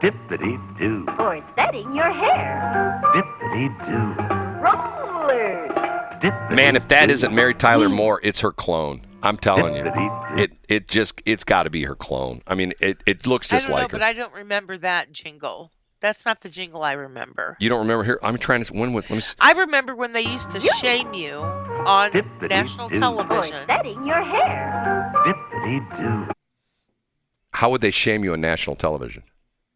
[0.00, 3.00] dippity doo, for setting your hair.
[3.14, 4.22] dippity doo,
[4.62, 5.70] Rollers.
[6.20, 9.02] dippity Man, if that doo, isn't Mary Tyler Moore, it's her clone.
[9.22, 9.82] I'm telling you.
[9.84, 10.42] dippity doo.
[10.42, 12.42] It it just it's got to be her clone.
[12.48, 13.98] I mean, it, it looks I just don't know, like her.
[13.98, 15.70] but I don't remember that jingle.
[16.00, 17.56] That's not the jingle I remember.
[17.58, 18.18] you don't remember here?
[18.22, 19.34] I'm trying to when with let me see.
[19.40, 22.94] I remember when they used to shame you on Dippity national doo.
[22.96, 23.66] For television.
[23.66, 25.12] setting your hair.
[25.26, 26.32] Dippity doo.
[27.52, 29.24] How would they shame you on national television?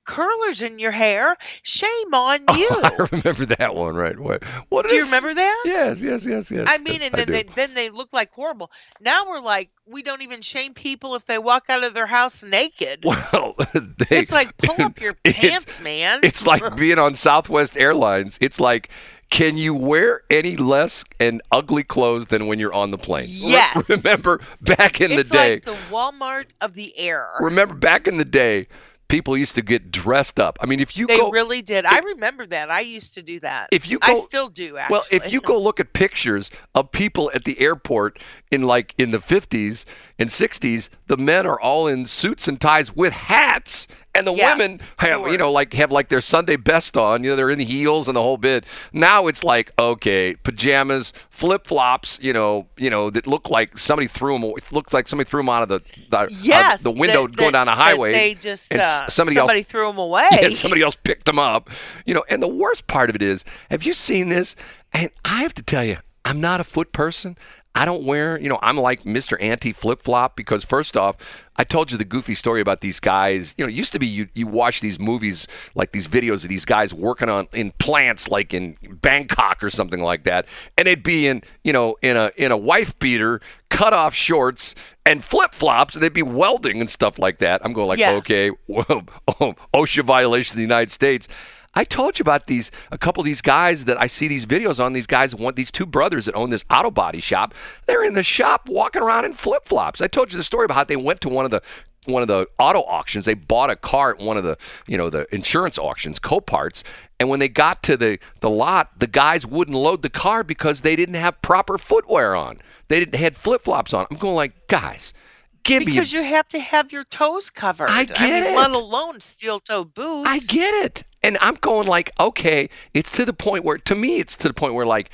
[0.04, 1.36] Curlers in your hair?
[1.62, 2.68] Shame on oh, you.
[2.70, 4.18] I remember that one, right?
[4.18, 4.42] What?
[4.68, 5.62] What Do you remember that?
[5.64, 6.66] Yes, yes, yes, yes.
[6.68, 8.70] I mean, yes, and then they then they look like horrible.
[9.00, 12.42] Now we're like, we don't even shame people if they walk out of their house
[12.44, 13.04] naked.
[13.32, 16.20] Well, they, It's like pull up your it's- pants, man.
[16.22, 18.38] It's like being on Southwest Airlines.
[18.40, 18.90] It's like,
[19.30, 23.24] can you wear any less and ugly clothes than when you're on the plane?
[23.26, 23.88] Re- Yes.
[23.88, 25.50] remember back in it's the day.
[25.54, 27.26] like the Walmart of the air.
[27.40, 28.66] remember back in the day,
[29.08, 30.58] people used to get dressed up.
[30.60, 31.84] I mean, if you they go, really did.
[31.84, 32.70] I remember that.
[32.70, 33.68] I used to do that.
[33.70, 34.94] if you go, I still do actually.
[34.94, 38.18] well, if you go look at pictures of people at the airport
[38.50, 39.84] in like in the 50s
[40.18, 44.58] and 60s, the men are all in suits and ties with hats, and the Yes,
[44.58, 47.24] women have you know like have like their Sunday best on.
[47.24, 48.64] You know, they're in heels and the whole bit.
[48.92, 52.18] Now it's like okay, pajamas, flip flops.
[52.22, 54.44] You know, you know that look like somebody threw them.
[54.56, 57.52] It looked like somebody threw them out of the the, yes, the window that- going
[57.52, 58.12] that- down the that highway.
[58.12, 60.28] They just uh, somebody else- threw them away.
[60.32, 61.70] Yeah, somebody else picked them up.
[62.04, 64.56] You know, and the worst part of it is, have you seen this?
[64.92, 67.38] And I have to tell you, I'm not a foot person.
[67.74, 69.40] I don't wear, you know, I'm like Mr.
[69.40, 71.16] Anti Flip Flop because first off,
[71.56, 73.54] I told you the goofy story about these guys.
[73.56, 76.48] You know, it used to be you you watch these movies like these videos of
[76.50, 81.02] these guys working on in plants like in Bangkok or something like that, and they'd
[81.02, 84.74] be in you know in a in a wife beater, cut off shorts
[85.06, 87.62] and flip flops, and they'd be welding and stuff like that.
[87.64, 88.14] I'm going like, Yes.
[88.18, 89.02] okay, whoa, oh,
[89.40, 91.26] oh, OSHA violation of the United States.
[91.74, 94.82] I told you about these a couple of these guys that I see these videos
[94.82, 94.92] on.
[94.92, 97.54] These guys want these two brothers that own this auto body shop.
[97.86, 100.00] They're in the shop walking around in flip flops.
[100.02, 101.62] I told you the story about how they went to one of the
[102.06, 103.24] one of the auto auctions.
[103.24, 106.82] They bought a car at one of the you know the insurance auctions, Coparts,
[107.20, 110.80] and when they got to the the lot, the guys wouldn't load the car because
[110.82, 112.60] they didn't have proper footwear on.
[112.88, 114.06] They didn't had flip flops on.
[114.10, 115.14] I'm going like, guys,
[115.62, 115.92] give me.
[115.92, 117.88] Because you have to have your toes covered.
[117.88, 118.56] I I get mean, it.
[118.56, 120.28] let alone steel toe boots.
[120.28, 121.04] I get it.
[121.22, 124.54] And I'm going like, okay, it's to the point where, to me, it's to the
[124.54, 125.10] point where, like,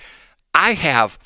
[0.55, 1.19] I have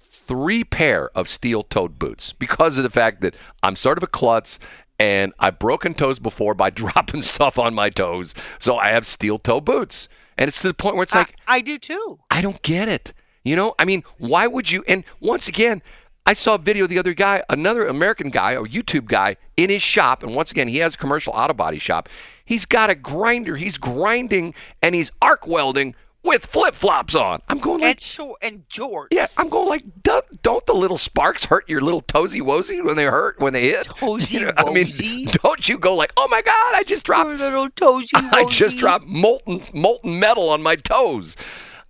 [0.00, 4.08] three pair of steel toed boots because of the fact that I'm sort of a
[4.08, 4.58] klutz
[4.98, 8.34] and I've broken toes before by dropping stuff on my toes.
[8.58, 10.08] So I have steel toe boots.
[10.38, 12.18] And it's to the point where it's I- like, I, do too.
[12.30, 13.12] I don't get it.
[13.44, 14.82] You know, I mean, why would you?
[14.88, 15.80] And once again,
[16.26, 19.70] I saw a video of the other guy, another American guy, a YouTube guy, in
[19.70, 20.22] his shop.
[20.24, 22.08] And once again, he has a commercial auto body shop.
[22.44, 23.56] He's got a grinder.
[23.56, 27.40] He's grinding and he's arc welding with flip flops on.
[27.48, 29.06] I'm going like, And short and jorts.
[29.12, 32.96] yeah, I'm going like, don't, don't the little sparks hurt your little toesy woesy when
[32.96, 33.86] they hurt when they hit?
[33.86, 37.28] Toesy You know, I mean, don't you go like, oh my god, I just dropped
[37.28, 41.36] Your little toesy I just dropped molten molten metal on my toes.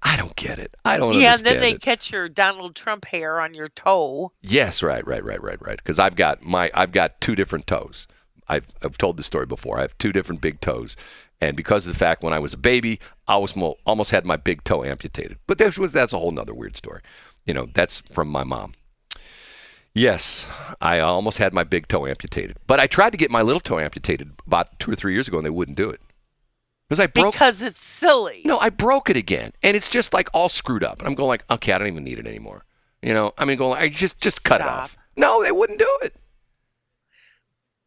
[0.06, 0.72] I don't get it.
[0.84, 1.80] I don't Yeah, and then they it.
[1.80, 4.30] catch your Donald Trump hair on your toe.
[4.40, 5.78] Yes, right, right, right, right, right.
[5.78, 8.06] Because I've got my I've got two different toes.
[8.48, 9.78] I've I've told this story before.
[9.78, 10.96] I have two different big toes,
[11.40, 14.24] and because of the fact when I was a baby, I was mo- almost had
[14.24, 15.38] my big toe amputated.
[15.48, 17.00] But that was that's a whole nother weird story.
[17.44, 18.74] You know, that's from my mom.
[19.92, 20.46] Yes,
[20.80, 23.80] I almost had my big toe amputated, but I tried to get my little toe
[23.80, 26.00] amputated about two or three years ago, and they wouldn't do it
[26.88, 27.32] because I broke.
[27.32, 28.42] Because it's silly.
[28.44, 30.98] No, I broke it again, and it's just like all screwed up.
[30.98, 32.64] And I'm going like, okay, I don't even need it anymore.
[33.02, 34.96] You know, I mean, going, like, I just just cut it off.
[35.16, 36.14] No, they wouldn't do it.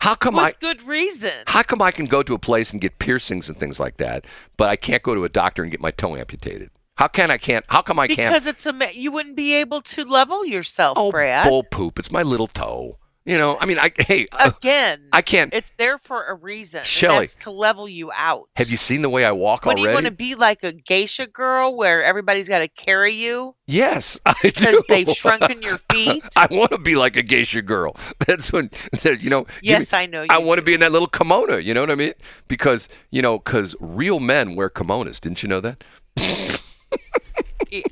[0.01, 0.53] How come With I?
[0.59, 1.31] good reason.
[1.47, 4.25] How come I can go to a place and get piercings and things like that,
[4.55, 6.71] but I can't go to a doctor and get my toe amputated?
[6.95, 7.65] How can I can't?
[7.67, 8.33] How come I can't?
[8.33, 11.47] Because it's a you wouldn't be able to level yourself, oh, Brad.
[11.47, 11.99] bull poop!
[11.99, 12.97] It's my little toe.
[13.29, 15.53] You know, I mean, I hey, uh, Again, I can't.
[15.53, 16.81] it's there for a reason.
[17.01, 18.49] that's to level you out.
[18.55, 20.03] Have you seen the way I walk What do you already?
[20.03, 24.33] want to be like a geisha girl where everybody's got to carry you Yes, I
[24.41, 24.49] do.
[24.51, 26.23] because they've shrunken your feet?
[26.35, 27.95] I want to be like a geisha girl.
[28.25, 28.71] That's when
[29.03, 29.43] you know.
[29.43, 30.23] give me- yes, I know.
[30.23, 31.57] You I want to be in that little kimono.
[31.57, 32.13] You know what I mean?
[32.47, 35.19] Because you know, because real men wear kimonos.
[35.21, 35.83] Didn't you know that?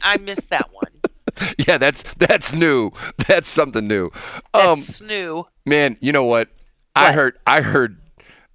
[0.01, 0.91] I missed that one.
[1.67, 2.91] yeah, that's that's new.
[3.27, 4.05] That's something new.
[4.53, 5.45] Um, that's new.
[5.65, 6.49] man, you know what?
[6.95, 7.37] I heard.
[7.45, 7.97] I heard.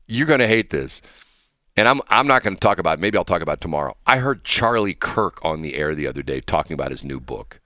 [0.07, 1.01] You're gonna hate this,
[1.77, 2.99] and I'm I'm not gonna talk about.
[2.99, 3.01] it.
[3.01, 3.97] Maybe I'll talk about it tomorrow.
[4.07, 7.61] I heard Charlie Kirk on the air the other day talking about his new book.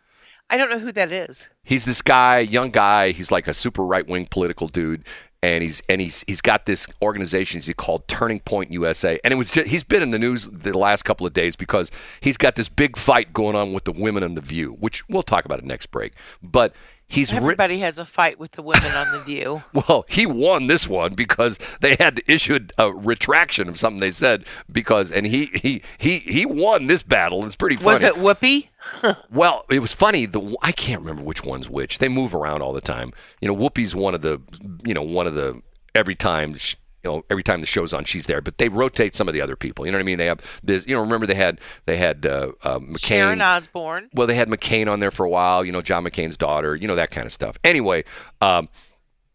[0.51, 1.49] I don't know who that is.
[1.65, 3.11] he's this guy, young guy.
[3.11, 5.05] He's like a super right wing political dude,
[5.47, 9.37] and he's and he's he's got this organization he called Turning Point USA, and it
[9.37, 12.57] was just, he's been in the news the last couple of days because he's got
[12.57, 15.61] this big fight going on with the women on the View, which we'll talk about
[15.61, 16.15] it next break.
[16.43, 16.75] But
[17.09, 17.33] he's.
[17.33, 19.63] Everybody has a fight with the women on the View.
[19.73, 24.11] Well, he won this one because they had to issue a retraction of something they
[24.11, 27.45] said because, and he he he he won this battle.
[27.47, 27.87] It's pretty funny.
[27.87, 28.69] Was it Whoopi?
[29.31, 30.27] Well, it was funny.
[30.27, 31.99] The I can't remember which one's which.
[31.99, 33.13] They move around all the time.
[33.41, 34.41] You know, Whoopi's one of the,
[34.85, 35.61] you know, one of the
[35.95, 36.57] every time.
[36.57, 38.41] sh- You know, every time the show's on, she's there.
[38.41, 39.87] But they rotate some of the other people.
[39.87, 40.19] You know what I mean?
[40.19, 40.87] They have this.
[40.87, 42.99] You know, remember they had they had uh, uh, McCain.
[42.99, 44.11] Sharon Osbourne.
[44.13, 45.65] Well, they had McCain on there for a while.
[45.65, 46.75] You know, John McCain's daughter.
[46.75, 47.59] You know that kind of stuff.
[47.63, 48.05] Anyway,
[48.41, 48.69] um,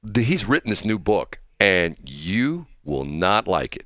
[0.04, 3.86] the, he's written this new book, and you will not like it.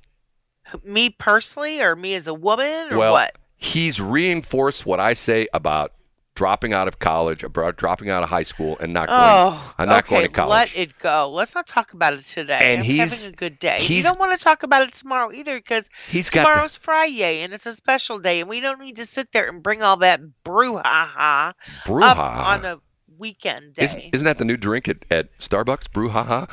[0.84, 3.38] Me personally, or me as a woman, or well, what?
[3.58, 5.94] he's reinforced what I say about
[6.36, 9.60] dropping out of college, about dropping out of high school, and not oh, going.
[9.60, 10.16] Oh, I'm not okay.
[10.16, 10.52] going to college.
[10.52, 11.30] Let it go.
[11.30, 12.60] Let's not talk about it today.
[12.62, 13.84] And I'm he's- having a good day.
[13.86, 17.42] You don't want to talk about it tomorrow either because He's got the- tomorrow's Friday
[17.42, 19.98] and it's a special day, and we don't need to sit there and bring all
[19.98, 22.44] that brouhaha up brouhaha.
[22.44, 22.80] on a
[23.18, 23.86] weekend day.
[23.86, 25.90] Isn't, isn't that the new drink at, at Starbucks?
[25.90, 26.48] Brouhaha.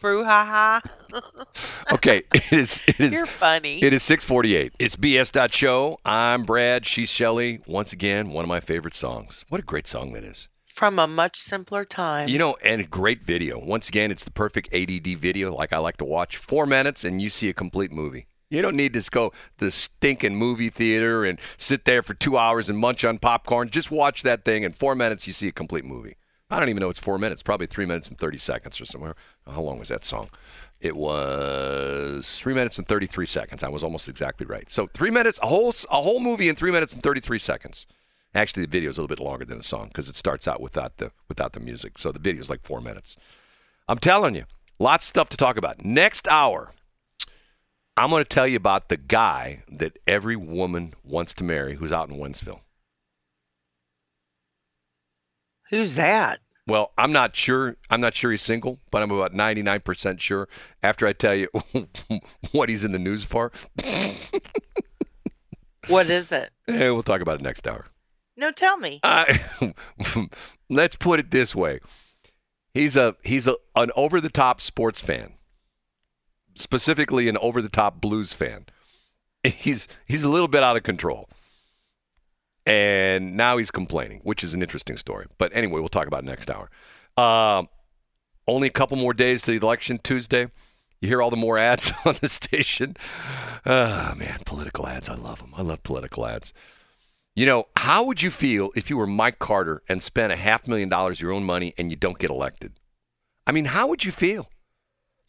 [0.00, 0.80] brouhaha.
[1.92, 2.80] okay, it is.
[2.86, 3.12] It is.
[3.12, 3.82] You're funny.
[3.82, 4.74] It is 648.
[4.78, 5.52] It's BS.
[5.52, 5.98] Show.
[6.04, 6.86] I'm Brad.
[6.86, 7.60] She's Shelly.
[7.66, 9.44] Once again, one of my favorite songs.
[9.48, 10.48] What a great song that is.
[10.66, 12.28] From a much simpler time.
[12.28, 13.58] You know, and a great video.
[13.58, 16.36] Once again, it's the perfect ADD video like I like to watch.
[16.36, 18.26] Four minutes and you see a complete movie.
[18.50, 22.36] You don't need to go to the stinking movie theater and sit there for two
[22.36, 23.70] hours and munch on popcorn.
[23.70, 24.64] Just watch that thing.
[24.64, 26.16] In four minutes, you see a complete movie.
[26.50, 27.44] I don't even know it's four minutes.
[27.44, 29.14] Probably three minutes and 30 seconds or somewhere.
[29.46, 30.30] How long was that song?
[30.80, 33.62] It was three minutes and 33 seconds.
[33.62, 34.68] I was almost exactly right.
[34.68, 37.86] So three minutes, a whole a whole movie in three minutes and 33 seconds.
[38.34, 40.60] Actually, the video is a little bit longer than the song because it starts out
[40.60, 41.98] without the without the music.
[41.98, 43.16] So the video is like four minutes.
[43.86, 44.44] I'm telling you,
[44.80, 45.84] lots of stuff to talk about.
[45.84, 46.72] Next hour,
[47.96, 51.92] I'm going to tell you about the guy that every woman wants to marry who's
[51.92, 52.60] out in Wentzville.
[55.70, 56.40] Who's that?
[56.66, 57.76] Well, I'm not sure.
[57.90, 60.48] I'm not sure he's single, but I'm about 99% sure
[60.82, 61.48] after I tell you
[62.52, 63.52] what he's in the news for.
[65.88, 66.50] What is it?
[66.68, 67.86] Eh, we'll talk about it next hour.
[68.36, 69.00] No, tell me.
[69.02, 69.40] I,
[70.70, 71.80] let's put it this way.
[72.74, 75.34] He's a he's a, an over the top sports fan.
[76.54, 78.66] Specifically an over the top blues fan.
[79.42, 81.28] He's he's a little bit out of control.
[82.66, 85.26] And now he's complaining, which is an interesting story.
[85.38, 86.70] But anyway, we'll talk about next hour.
[87.16, 87.68] Um,
[88.46, 90.46] only a couple more days to the election Tuesday.
[91.00, 92.96] You hear all the more ads on the station.
[93.64, 95.08] Ah, man, political ads.
[95.08, 95.54] I love them.
[95.56, 96.52] I love political ads.
[97.34, 100.68] You know, how would you feel if you were Mike Carter and spent a half
[100.68, 102.72] million dollars your own money and you don't get elected?
[103.46, 104.50] I mean, how would you feel?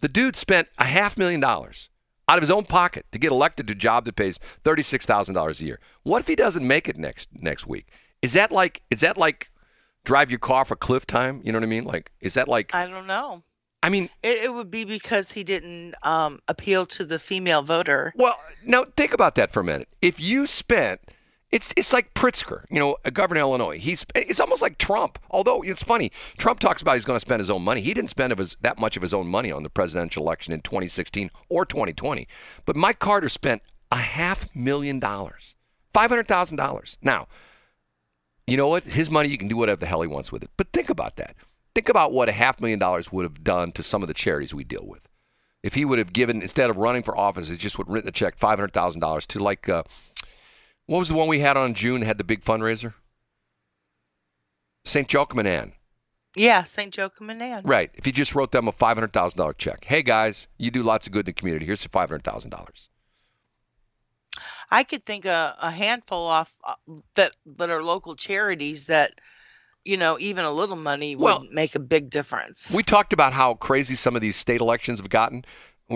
[0.02, 1.90] The dude spent a half million dollars
[2.28, 5.36] out of his own pocket to get elected to a job that pays thirty-six thousand
[5.36, 5.80] dollars a year.
[6.04, 7.88] What if he doesn't make it next next week?
[8.22, 9.50] Is that like is that like
[10.04, 11.42] drive your car a cliff time?
[11.44, 11.86] You know what I mean?
[11.86, 13.44] Like is that like I don't know.
[13.84, 18.14] I mean, It, it would be because he didn't um, appeal to the female voter.
[18.16, 19.88] Well, now think about that for a minute.
[20.04, 21.02] If you spent,
[21.52, 23.78] it's it's like Pritzker, you know, a governor of Illinois.
[23.78, 25.20] He's it's almost like Trump.
[25.30, 27.82] Although it's funny, Trump talks about he's going to spend his own money.
[27.82, 30.62] He didn't spend his, that much of his own money on the presidential election in
[30.62, 32.28] 2016 or 2020.
[32.66, 33.62] But Mike Carter spent
[33.92, 35.56] a half million dollars,
[35.94, 36.98] five hundred thousand dollars.
[37.02, 37.28] Now,
[38.48, 38.84] you know what?
[38.84, 40.50] His money, you can do whatever the hell he wants with it.
[40.58, 41.36] But think about that.
[41.76, 44.54] Think about what a half million dollars would have done to some of the charities
[44.54, 45.02] we deal with.
[45.64, 48.10] If he would have given, instead of running for office, he just would have written
[48.10, 49.84] a check five hundred thousand dollars to like, uh,
[50.92, 52.94] what was the one we had on June that had the big fundraiser?
[54.84, 55.12] St.
[55.12, 55.72] Joachim and Ann.
[56.36, 56.96] Yeah, St.
[56.96, 57.64] Joachim and Ann.
[57.64, 57.92] Right.
[57.94, 59.86] If you just wrote them a five hundred thousand dollar check.
[59.86, 61.66] Hey guys, you do lots of good in the community.
[61.66, 62.90] Here's five hundred thousand dollars.
[64.70, 66.76] I could think a, a handful off uh,
[67.16, 69.14] that that are local charities that,
[69.86, 72.74] you know, even a little money would Well, make a big difference.
[72.76, 75.46] We talked about how crazy some of these state elections have gotten.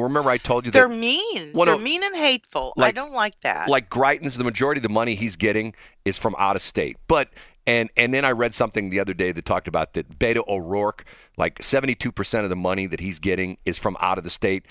[0.04, 1.52] Remember, I told you They're mean.
[1.54, 2.74] They're mean and hateful.
[2.78, 3.70] I don't like that.
[3.70, 6.98] like Greitens, the majority of the money he's getting is from out of state.
[7.08, 7.30] But
[7.68, 11.06] and and then I read something the other day that talked about that Beto O'Rourke,
[11.38, 14.66] like 72% of the money that he's getting is from out of the state.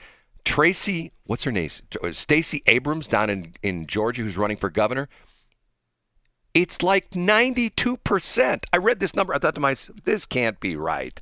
[0.44, 1.70] Tracy, what's her name?
[2.12, 5.08] Stacey Abrams down in, in Georgia, who's running for governor.
[6.52, 8.64] It's like 92%.
[8.72, 9.34] I read this number.
[9.34, 11.20] I thought to myself, this can't be right.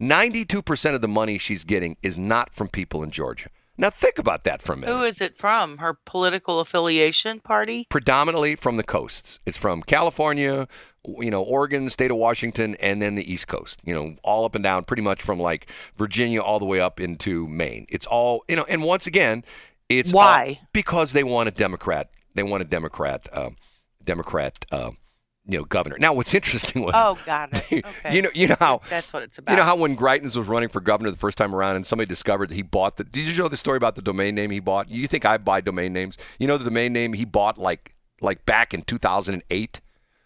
[0.00, 3.48] 92% of the money she's getting is not from people in Georgia.
[3.76, 5.78] Now think about that for a minute Who is it from?
[5.78, 7.86] Her political affiliation party?
[7.90, 9.40] predominantly from the coasts.
[9.46, 10.68] It's from California,
[11.04, 13.80] you know, Oregon, state of Washington, and then the East Coast.
[13.84, 17.00] You know, all up and down, pretty much from like Virginia all the way up
[17.00, 17.86] into Maine.
[17.88, 18.64] It's all you know.
[18.68, 19.42] And once again,
[19.88, 20.60] it's all- Why?
[20.72, 22.10] because they want a Democrat.
[22.36, 23.28] They want a Democrat.
[23.32, 23.56] Um,
[24.04, 24.64] Democrat.
[24.70, 24.98] Um,
[25.46, 25.96] you know, governor.
[25.98, 27.84] Now, what's interesting was Oh, got it.
[28.00, 28.16] Okay.
[28.16, 29.52] you know, you know how That's what it's about.
[29.52, 32.06] you know how when Greitens was running for governor the first time around, and somebody
[32.08, 33.04] discovered that he bought the.
[33.04, 34.88] Did you know the story about the domain name he bought?
[34.88, 36.16] You think I buy domain names?
[36.38, 39.80] You know the domain name he bought like like back in 2008.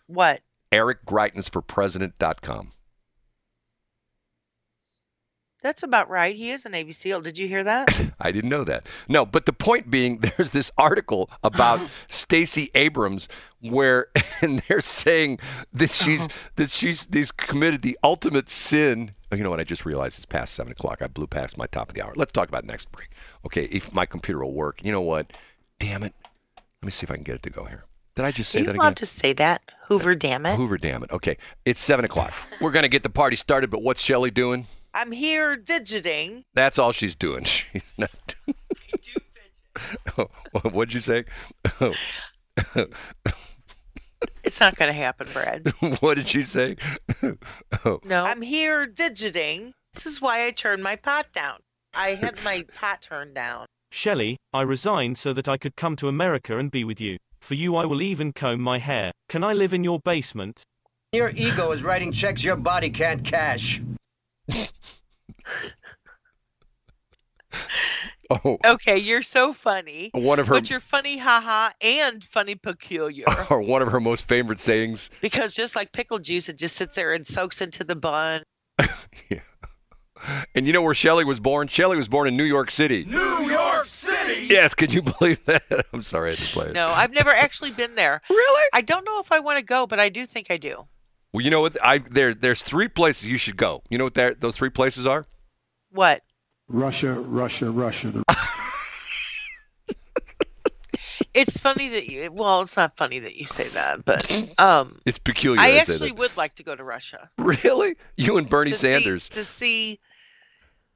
[0.07, 0.41] what?
[0.71, 2.73] Eric Greitens for President.com.
[5.61, 6.37] That's about right.
[6.37, 7.23] He is a Navy SEAL.
[7.23, 7.89] Did you hear that?
[8.21, 8.87] I didn't know that.
[9.09, 13.29] No, but the point being, there's this article about Stacey Abrams
[13.61, 14.09] where,
[14.43, 15.39] and they're saying
[15.73, 16.05] that uh-huh.
[16.05, 19.13] she's that she's she's committed the ultimate sin.
[19.31, 19.61] Oh, you know what?
[19.61, 21.03] I just realized it's past seven o'clock.
[21.03, 22.13] I blew past my top of the hour.
[22.17, 23.11] Let's talk about next break.
[23.47, 24.85] Okay, if my computer will work.
[24.85, 25.33] You know what?
[25.79, 26.15] Damn it.
[26.57, 27.85] Let me see if I can get it to go here.
[28.15, 28.95] Did I just Are say you that allowed again?
[28.97, 29.63] to say that?
[29.87, 30.57] Hoover, damn it.
[30.57, 31.13] Hoover, damn it.
[31.13, 32.33] Okay, it's seven o'clock.
[32.61, 34.67] We're gonna get the party started, but what's Shelly doing?
[34.95, 36.45] I'm here fidgeting.
[36.55, 37.45] That's all she's doing.
[37.45, 38.11] She's not.
[38.47, 38.57] Doing...
[40.19, 40.29] Oh,
[40.71, 41.25] what'd you say?
[44.43, 45.73] It's not going to happen, Brad.
[46.01, 46.77] what did you say?
[47.85, 48.25] oh, No.
[48.25, 49.73] I'm here fidgeting.
[49.95, 51.59] This is why I turned my pot down.
[51.95, 53.67] I had my pot turned down.
[53.91, 57.17] Shelley, I resigned so that I could come to America and be with you.
[57.41, 59.13] For you, I will even comb my hair.
[59.29, 60.63] Can I live in your basement?
[61.13, 63.81] Your ego is writing checks your body can't cash.
[68.45, 70.11] oh, Okay, you're so funny.
[70.15, 73.25] one of her But you're funny, haha, and funny peculiar.
[73.51, 75.11] or one of her most favorite sayings.
[75.21, 78.43] because just like pickle juice, it just sits there and soaks into the bun.
[79.31, 79.41] Yeah.
[80.55, 81.69] And you know where Shelley was born?
[81.69, 83.05] Shelley was born in New York City.
[83.05, 84.47] New York City.
[84.51, 85.63] Yes, can you believe that?
[85.93, 86.73] I'm sorry I had to play it.
[86.73, 88.21] No, I've never actually been there.
[88.29, 88.69] Really?
[88.73, 90.89] I don't know if I want to go, but I do think I do.
[91.33, 91.77] Well, you know what?
[91.85, 93.83] I there there's three places you should go.
[93.91, 95.25] You know what that those three places are?
[95.93, 96.23] What?
[96.69, 98.23] Russia, Russia, Russia.
[101.35, 102.33] It's funny that you.
[102.33, 105.61] Well, it's not funny that you say that, but um, It's peculiar.
[105.61, 107.31] I say actually would like to go to Russia.
[107.39, 109.29] really you and Bernie to see- Sanders.
[109.31, 110.01] to see.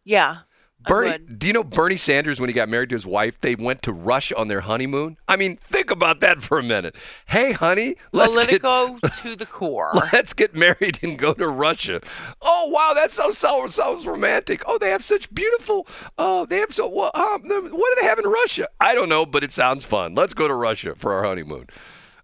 [0.05, 0.39] Yeah,
[0.85, 3.83] Bernie, do you know Bernie Sanders when he got married to his wife, they went
[3.83, 5.17] to Russia on their honeymoon?
[5.29, 6.97] I mean, think about that for a minute.
[7.27, 9.91] Hey, honey, let's get, to the core.
[10.13, 12.01] let's get married and go to Russia.
[12.41, 14.63] Oh, wow, that's so so so romantic.
[14.67, 15.87] Oh, they have such beautiful.
[16.19, 18.69] Oh, they have so well, um, what do they have in Russia?
[18.81, 20.15] I don't know, but it sounds fun.
[20.15, 21.69] Let's go to Russia for our honeymoon.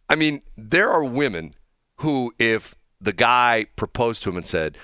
[0.09, 1.55] I mean, there are women
[1.97, 4.77] who, if the guy proposed to him and said,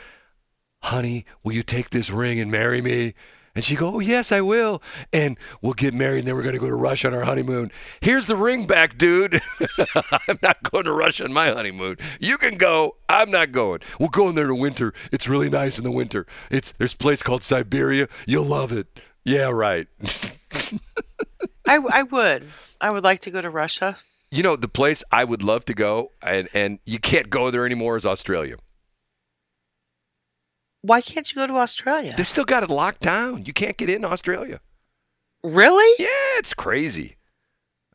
[0.82, 3.14] honey, will you take this ring and marry me?
[3.54, 4.82] And she go, oh, yes, I will.
[5.12, 7.70] And we'll get married and then we're going to go to Russia on our honeymoon.
[8.00, 9.40] Here's the ring back, dude.
[9.94, 11.98] I'm not going to Russia on my honeymoon.
[12.18, 12.96] You can go.
[13.08, 13.80] I'm not going.
[14.00, 14.92] We'll go in there in the winter.
[15.12, 16.26] It's really nice in the winter.
[16.50, 18.08] It's There's a place called Siberia.
[18.26, 18.88] You'll love it.
[19.24, 19.86] Yeah, right.
[21.66, 22.46] I, I would.
[22.80, 23.96] I would like to go to Russia.
[24.30, 27.64] you know, the place I would love to go, and, and you can't go there
[27.64, 28.56] anymore, is Australia.
[30.84, 32.12] Why can't you go to Australia?
[32.14, 33.46] They still got it locked down.
[33.46, 34.60] You can't get in Australia.
[35.42, 35.90] Really?
[35.98, 37.16] Yeah, it's crazy.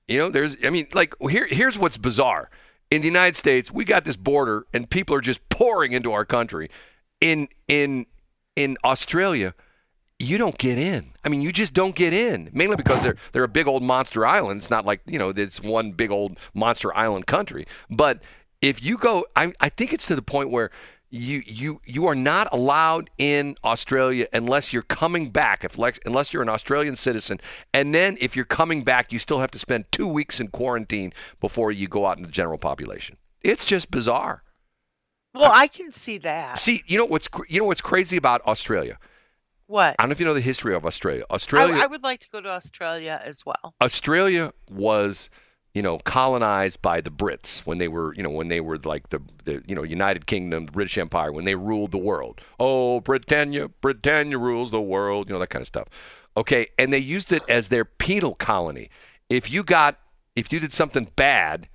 [0.08, 2.50] You know, there's, I mean, like, here, here's what's bizarre.
[2.90, 6.26] In the United States, we got this border, and people are just pouring into our
[6.26, 6.72] country.
[7.22, 8.08] In in
[8.56, 9.54] in Australia,
[10.18, 11.12] you don't get in.
[11.24, 14.26] I mean, you just don't get in, mainly because they're they're a big old monster
[14.26, 14.62] island.
[14.62, 17.68] It's not like you know, it's one big old monster island country.
[17.92, 18.24] But
[18.64, 20.72] if you go, I, I think it's to the point where
[21.10, 25.64] you you you are not allowed in Australia unless you're coming back.
[25.64, 27.39] If lex- unless you're an Australian citizen,
[27.74, 31.14] and then if you're coming back, you still have to spend two weeks in quarantine
[31.39, 33.18] before you go out in the general population.
[33.41, 34.43] It's just bizarre.
[35.34, 36.57] Well, I can see that.
[36.57, 38.97] See, you know what's you know what's crazy about Australia?
[39.68, 39.95] What?
[39.99, 41.24] I don't know if you know the history of Australia.
[41.30, 43.76] I, Australia I would like to go to Australia as well.
[43.84, 45.30] Australia was,
[45.74, 49.09] you know, colonized by the Brits when they were, you know, when they were like
[49.09, 52.41] the, the you know, United Kingdom, the British Empire, when they ruled the world.
[52.59, 55.88] Oh, Britannia, Britannia rules the world, you know, that kind of stuff.
[56.36, 58.89] Okay, and they used it as their penal colony.
[59.30, 59.99] If you got,
[60.36, 61.67] if you did something bad,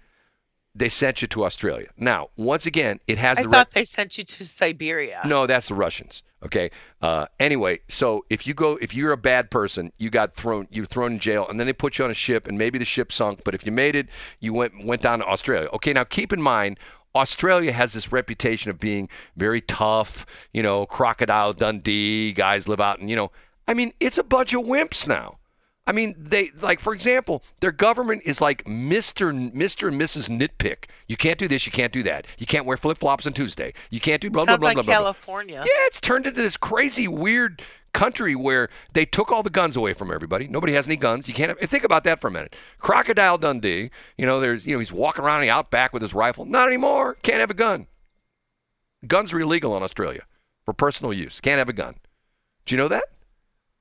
[0.74, 1.88] they sent you to Australia.
[1.96, 5.20] Now, once again, it has I the thought rep- they sent you to Siberia.
[5.24, 6.22] no, that's the Russians.
[6.44, 6.70] Okay.
[7.00, 10.84] Uh, anyway, so if you go, if you're a bad person, you got thrown, you're
[10.84, 13.12] thrown in jail, and then they put you on a ship, and maybe the ship
[13.12, 13.42] sunk.
[13.44, 14.08] But if you made it,
[14.40, 15.68] you went went down to Australia.
[15.72, 15.92] Okay.
[15.92, 16.78] Now keep in mind,
[17.14, 20.26] Australia has this reputation of being very tough.
[20.52, 23.30] You know, crocodile Dundee guys live out, and you know,
[23.66, 25.38] I mean, it's a bunch of wimps now.
[25.86, 30.30] I mean, they like, for example, their government is like Mister, Mister and Mrs.
[30.30, 30.88] Nitpick.
[31.08, 31.66] You can't do this.
[31.66, 32.26] You can't do that.
[32.38, 33.74] You can't wear flip flops on Tuesday.
[33.90, 34.94] You can't do blah blah Sounds blah like blah blah.
[34.94, 35.04] blah.
[35.04, 35.62] California.
[35.66, 37.60] Yeah, it's turned into this crazy, weird
[37.92, 40.48] country where they took all the guns away from everybody.
[40.48, 41.28] Nobody has any guns.
[41.28, 42.56] You can't have, think about that for a minute.
[42.78, 46.12] Crocodile Dundee, you know, there's, you know, he's walking around in the outback with his
[46.12, 46.44] rifle.
[46.44, 47.16] Not anymore.
[47.22, 47.86] Can't have a gun.
[49.06, 50.22] Guns are illegal in Australia
[50.64, 51.40] for personal use.
[51.40, 51.94] Can't have a gun.
[52.66, 53.04] Do you know that?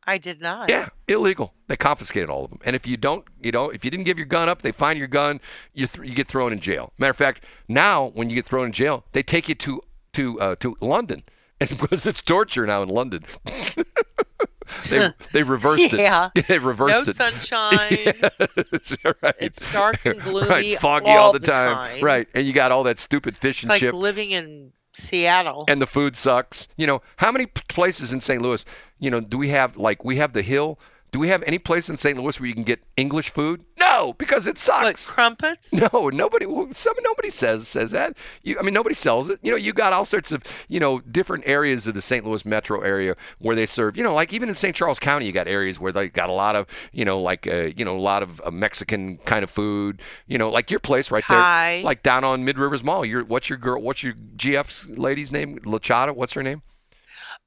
[0.06, 0.70] I did not.
[0.70, 1.54] Yeah, illegal.
[1.68, 2.60] They confiscated all of them.
[2.66, 4.98] And if you don't, you know, if you didn't give your gun up, they find
[5.00, 5.40] your gun.
[5.74, 6.92] You th- you get thrown in jail.
[6.98, 9.82] Matter of fact, now when you get thrown in jail, they take you to
[10.14, 11.24] to uh, to London,
[11.60, 13.24] and because it's torture now in London.
[14.90, 16.30] they they reversed Yeah.
[16.36, 16.46] it.
[16.48, 17.16] They reversed No it.
[17.16, 18.14] sunshine.
[18.56, 19.36] Yes, right.
[19.40, 21.76] It's dark and gloomy right, foggy all all, the, the time.
[21.76, 22.04] time.
[22.04, 25.66] Right, and you got all that stupid fish It's and like chip living in Seattle.
[25.68, 26.68] and the food sucks.
[26.78, 28.42] You know, how many places in St.
[28.42, 28.64] Louis,
[29.00, 30.80] you know, do we have like we have the Hill?
[31.14, 32.18] Do we have any place in St.
[32.18, 33.64] Louis where you can get English food?
[33.80, 35.08] No, because it sucks.
[35.08, 35.72] crumpets?
[35.94, 36.46] No, nobody.
[36.74, 38.18] Some nobody says says that.
[38.42, 39.38] You, I mean, nobody sells it.
[39.44, 42.26] You know, you got all sorts of you know different areas of the St.
[42.26, 43.96] Louis metro area where they serve.
[43.96, 44.76] You know, like even in St.
[44.76, 47.70] Charles County, you got areas where they got a lot of you know like uh,
[47.78, 50.02] you know a lot of uh, Mexican kind of food.
[50.26, 51.76] You know, like your place right Thai.
[51.76, 53.06] there, like down on Mid Rivers Mall.
[53.06, 53.80] Your what's your girl?
[53.80, 55.60] What's your GF's lady's name?
[55.60, 56.16] Lachata.
[56.16, 56.64] What's her name?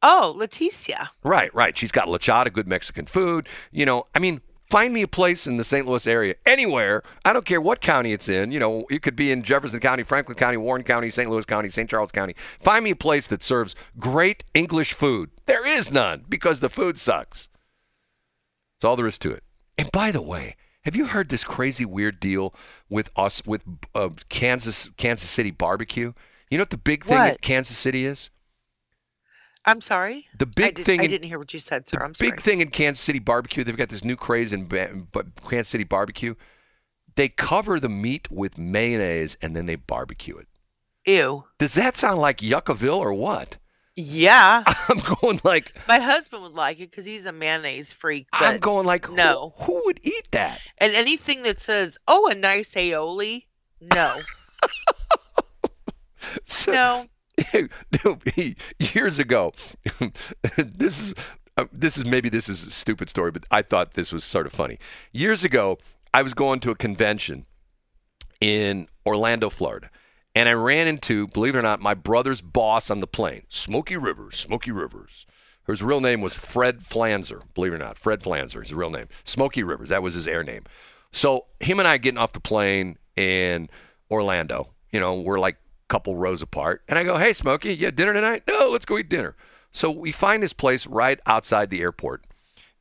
[0.03, 1.09] Oh, Leticia.
[1.24, 1.76] Right, right.
[1.76, 3.49] She's got lachata, good Mexican food.
[3.72, 4.40] You know, I mean,
[4.70, 5.86] find me a place in the St.
[5.86, 7.03] Louis area, anywhere.
[7.24, 8.53] I don't care what county it's in.
[8.53, 11.30] You know, it could be in Jefferson County, Franklin County, Warren County, St.
[11.30, 11.88] Louis County, St.
[11.88, 12.34] Charles County.
[12.61, 15.30] Find me a place that serves great English food.
[15.47, 17.49] There is none because the food sucks.
[18.76, 19.42] That's all there is to it.
[19.78, 22.55] And by the way, have you heard this crazy weird deal
[22.88, 26.12] with us with uh, Kansas Kansas City barbecue?
[26.51, 28.30] You know what the big thing at Kansas City is?
[29.66, 30.26] I'm sorry.
[30.38, 31.98] The big I, did, thing I in- didn't hear what you said, sir.
[31.98, 32.30] the I'm sorry.
[32.30, 35.84] big thing in Kansas City barbecue, they've got this new craze in but Kansas City
[35.84, 36.34] barbecue.
[37.16, 40.46] They cover the meat with mayonnaise and then they barbecue it.
[41.06, 41.44] Ew.
[41.58, 43.56] Does that sound like Yuckaville or what?
[43.96, 44.62] Yeah.
[44.88, 48.26] I'm going like My husband would like it because he's a mayonnaise freak.
[48.32, 49.54] But I'm going like who- no.
[49.60, 50.60] Who, would eat that?
[50.78, 53.46] And anything that says, "Oh, a nice aioli,"
[53.80, 54.20] no,
[56.44, 57.06] So, no.
[58.95, 59.53] years ago,
[60.57, 61.14] this is
[61.57, 64.47] uh, this is maybe this is a stupid story, but I thought this was sort
[64.47, 64.78] of funny.
[65.12, 65.78] Years ago,
[66.12, 67.47] I was going to a convention
[68.41, 69.91] in Orlando, Florida,
[70.34, 73.97] and I ran into, believe it or not, my brother's boss on the plane, Smoky
[73.97, 74.37] Rivers.
[74.37, 75.26] Smoky Rivers.
[75.66, 77.99] His real name was Fred Flanzer, believe it or not.
[77.99, 79.09] Fred Flanzer, his real name.
[79.24, 80.64] Smoky Rivers, that was his air name.
[81.12, 83.68] So him and I getting off the plane in
[84.11, 85.57] Orlando, you know, we're like
[85.89, 86.82] couple rows apart.
[86.89, 88.43] And I go, hey, Smokey, you had dinner tonight?
[88.49, 89.37] No, let's go eat dinner.
[89.72, 92.24] So we find this place right outside the airport.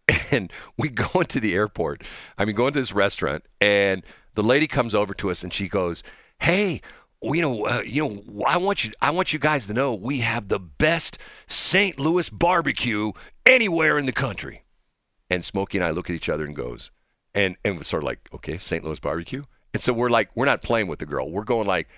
[0.32, 2.03] And we go into the airport.
[2.38, 4.03] I mean, go into this restaurant, and
[4.36, 6.03] the lady comes over to us and she goes,
[6.39, 6.82] "Hey,
[7.24, 10.20] you know, uh, you know, I want you, I want you guys to know we
[10.20, 11.99] have the best St.
[11.99, 13.14] Louis barbecue
[13.45, 14.64] anywhere in the country."
[15.30, 16.91] And Smokey and I look at each other and goes,
[17.34, 18.84] and and we're sort of like, "Okay, St.
[18.84, 19.43] Louis barbecue."
[19.74, 21.30] And so we're like, we're not playing with the girl.
[21.30, 21.89] We're going like,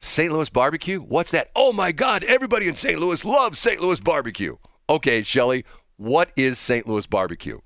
[0.00, 0.32] St.
[0.32, 1.00] Louis barbecue?
[1.00, 1.50] What's that?
[1.56, 2.98] Oh my God, everybody in St.
[3.00, 3.80] Louis loves St.
[3.80, 4.56] Louis barbecue.
[4.88, 5.64] Okay, Shelly,
[5.96, 6.86] what is St.
[6.86, 7.58] Louis barbecue?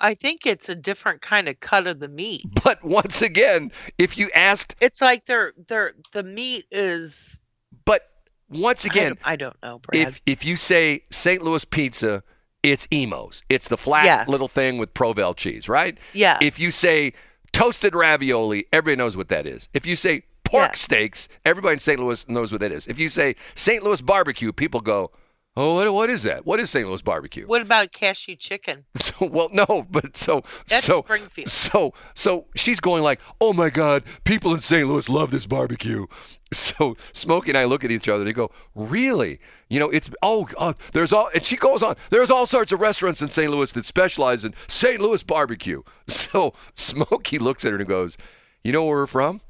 [0.00, 2.42] I think it's a different kind of cut of the meat.
[2.64, 7.38] But once again, if you asked, It's like they're they're the meat is
[7.84, 8.02] but
[8.48, 10.08] once I again, don't, I don't know, Brad.
[10.08, 11.42] if if you say St.
[11.42, 12.22] Louis pizza,
[12.62, 13.42] it's Imo's.
[13.48, 14.28] It's the flat Yes.
[14.28, 15.96] little thing with Provel cheese, right?
[16.12, 16.38] Yeah.
[16.42, 17.14] If you say
[17.52, 19.68] toasted ravioli, everybody knows what that is.
[19.72, 20.80] If you say pork Yes.
[20.80, 21.98] steaks, everybody in St.
[21.98, 22.86] Louis knows what that is.
[22.86, 23.82] If you say St.
[23.82, 25.10] Louis barbecue, people go,
[25.56, 26.46] "Oh, what, what is that?
[26.46, 26.86] What is St.
[26.88, 28.84] Louis barbecue?" what about cashew chicken?
[29.02, 31.48] So, well, no, but so That's so Springfield.
[31.48, 34.86] so so she's going like, "Oh my God, people in St.
[34.88, 36.06] Louis love this barbecue."
[36.52, 39.40] So Smokey and I look at each other and they go, "Really?
[39.70, 42.80] You know, it's oh, uh, there's all." And she goes on, "There's all sorts of
[42.80, 43.50] restaurants in St.
[43.50, 45.00] Louis that specialize in St.
[45.00, 48.18] Louis barbecue." So Smokey looks at her and goes,
[48.62, 49.40] "You know where we're from?"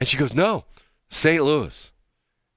[0.00, 0.64] And she goes, "No,
[1.08, 1.42] St.
[1.42, 1.92] Louis."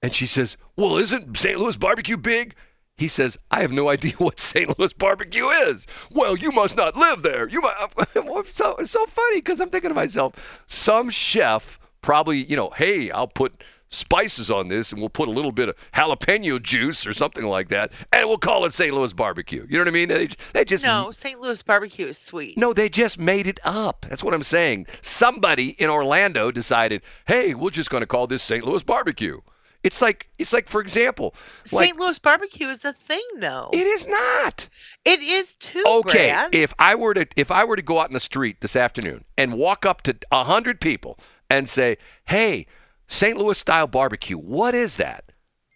[0.01, 1.59] And she says, Well, isn't St.
[1.59, 2.55] Louis barbecue big?
[2.95, 4.77] He says, I have no idea what St.
[4.77, 5.87] Louis barbecue is.
[6.11, 7.47] Well, you must not live there.
[7.47, 7.75] You might.
[8.51, 10.33] So, it's so funny because I'm thinking to myself,
[10.65, 15.31] some chef probably, you know, hey, I'll put spices on this and we'll put a
[15.31, 18.93] little bit of jalapeno juice or something like that and we'll call it St.
[18.93, 19.65] Louis barbecue.
[19.69, 20.09] You know what I mean?
[20.09, 21.39] They, they just No, St.
[21.39, 22.57] Louis barbecue is sweet.
[22.57, 24.05] no, they just made it up.
[24.09, 24.87] That's what I'm saying.
[25.01, 28.63] Somebody in Orlando decided, "Hey, we're just going to call this St.
[28.65, 29.39] Louis barbecue."
[29.81, 31.33] It's like it's like for example,
[31.71, 31.99] like St.
[31.99, 33.69] Louis barbecue is a thing though.
[33.71, 34.67] it is not.
[35.05, 36.53] it is too, Okay, Brad.
[36.53, 39.23] if I were to if I were to go out in the street this afternoon
[39.37, 41.17] and walk up to a hundred people
[41.49, 42.67] and say, "Hey,
[43.09, 43.37] St.
[43.37, 45.25] Louis style barbecue, what is that?"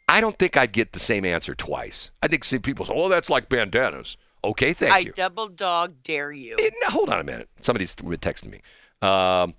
[0.07, 2.11] I don't think I'd get the same answer twice.
[2.21, 5.09] I think some people say, "Oh, that's like Bandana's." Okay, thank I you.
[5.09, 6.55] I double dog dare you.
[6.57, 7.49] No, hold on a minute.
[7.61, 8.61] Somebody's texting me.
[9.01, 9.55] Um,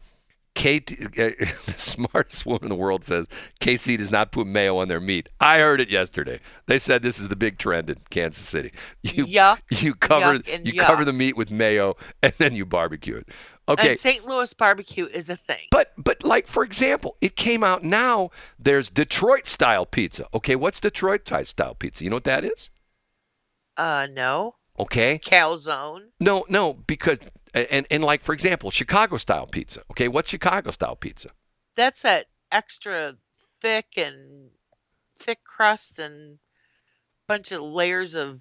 [0.54, 1.06] Kate, uh,
[1.66, 3.26] the smartest woman in the world, says
[3.60, 5.28] KC does not put mayo on their meat.
[5.40, 6.40] I heard it yesterday.
[6.66, 8.72] They said this is the big trend in Kansas City.
[9.02, 13.16] You, Yuck, You cover yuck, you cover the meat with mayo and then you barbecue
[13.16, 13.28] it.
[13.66, 13.88] Okay.
[13.88, 14.26] And St.
[14.26, 15.66] Louis barbecue is a thing.
[15.70, 18.30] But but like for example, it came out now.
[18.58, 20.26] There's Detroit style pizza.
[20.34, 22.04] Okay, what's Detroit style pizza?
[22.04, 22.70] You know what that is?
[23.76, 24.56] Uh, no.
[24.78, 25.18] Okay.
[25.18, 26.08] Calzone.
[26.20, 27.18] No, no, because
[27.54, 29.82] and and like for example, Chicago style pizza.
[29.92, 31.30] Okay, what's Chicago style pizza?
[31.76, 33.16] That's that extra
[33.60, 34.50] thick and
[35.18, 36.38] thick crust and
[37.28, 38.40] bunch of layers of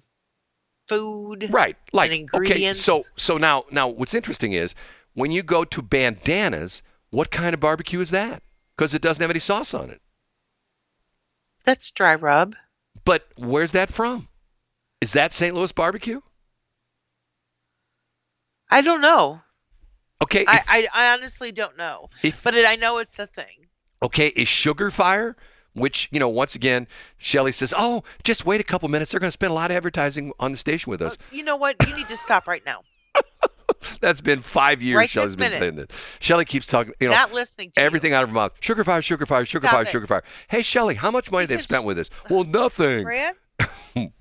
[0.88, 1.48] food.
[1.50, 1.76] Right.
[1.92, 4.74] Like and okay, so so now now what's interesting is
[5.14, 8.42] when you go to Bandana's, what kind of barbecue is that?
[8.76, 10.00] Because it doesn't have any sauce on it.
[11.64, 12.56] That's dry rub.
[13.04, 14.28] But where's that from?
[15.00, 15.54] Is that St.
[15.54, 16.20] Louis barbecue?
[18.74, 19.40] I don't know.
[20.22, 20.42] Okay.
[20.42, 22.08] if- I, I, I honestly don't know.
[22.22, 23.66] if- but it, I know it's a thing.
[24.02, 25.34] Okay, is Sugar Fire,
[25.72, 29.10] which, you know, once again, Shelly says, oh, just wait a couple minutes.
[29.12, 31.16] They're going to spend a lot of advertising on the station with us.
[31.32, 31.76] You know what?
[31.88, 32.82] You need to stop right now.
[34.00, 35.60] That's been five years Right Shelly's been minute.
[35.60, 35.86] saying this.
[36.20, 37.86] Shelly keeps talking, you know, Not listening to you.
[37.86, 38.52] everything out of her mouth.
[38.60, 39.88] Sugar Fire, Sugar Fire, Sugar Stop Fire, it.
[39.88, 40.22] Sugar Fire.
[40.48, 42.10] Hey, Shelly, how much money they've spent with this?
[42.28, 43.04] Well, nothing.
[43.04, 43.34] Brad?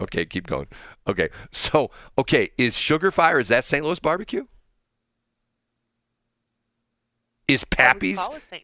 [0.00, 0.66] Okay, keep going.
[1.06, 3.84] Okay, so, okay, is Sugar Fire, is that St.
[3.84, 4.46] Louis barbecue?
[7.46, 8.18] Is Pappy's,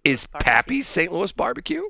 [0.04, 0.44] is barbecue.
[0.52, 1.12] Pappy's St.
[1.12, 1.82] Louis barbecue?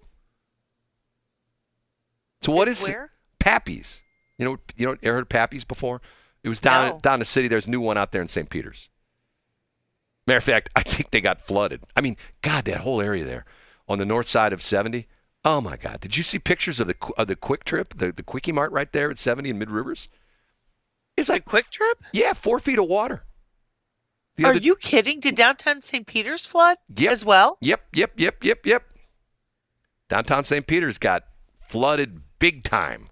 [2.42, 3.10] So what Is is where?
[3.38, 4.02] Pappy's?
[4.36, 6.00] You know, you know, you heard of Pappy's before?
[6.42, 6.98] It was down No.
[7.00, 7.48] down the city.
[7.48, 8.48] There's a new one out there in St.
[8.48, 8.88] Peter's.
[10.26, 11.82] Matter of fact, I think they got flooded.
[11.96, 13.44] I mean, God, that whole area there
[13.88, 15.06] on the north side of 70.
[15.48, 16.00] Oh my God!
[16.02, 19.10] Did you see pictures of the of the QuikTrip, the the Quickie Mart right there
[19.10, 20.08] at 70 in Mid Rivers?
[21.16, 21.94] It's like QuikTrip?
[22.12, 23.22] yeah, four feet of water.
[24.36, 25.20] The Are other- you kidding?
[25.20, 26.06] Did downtown St.
[26.06, 27.10] Peter's flood Yep.
[27.10, 27.56] as well?
[27.62, 28.84] Yep, yep, yep, yep, yep.
[30.10, 30.66] Downtown St.
[30.66, 31.24] Peter's got
[31.66, 33.08] flooded big time.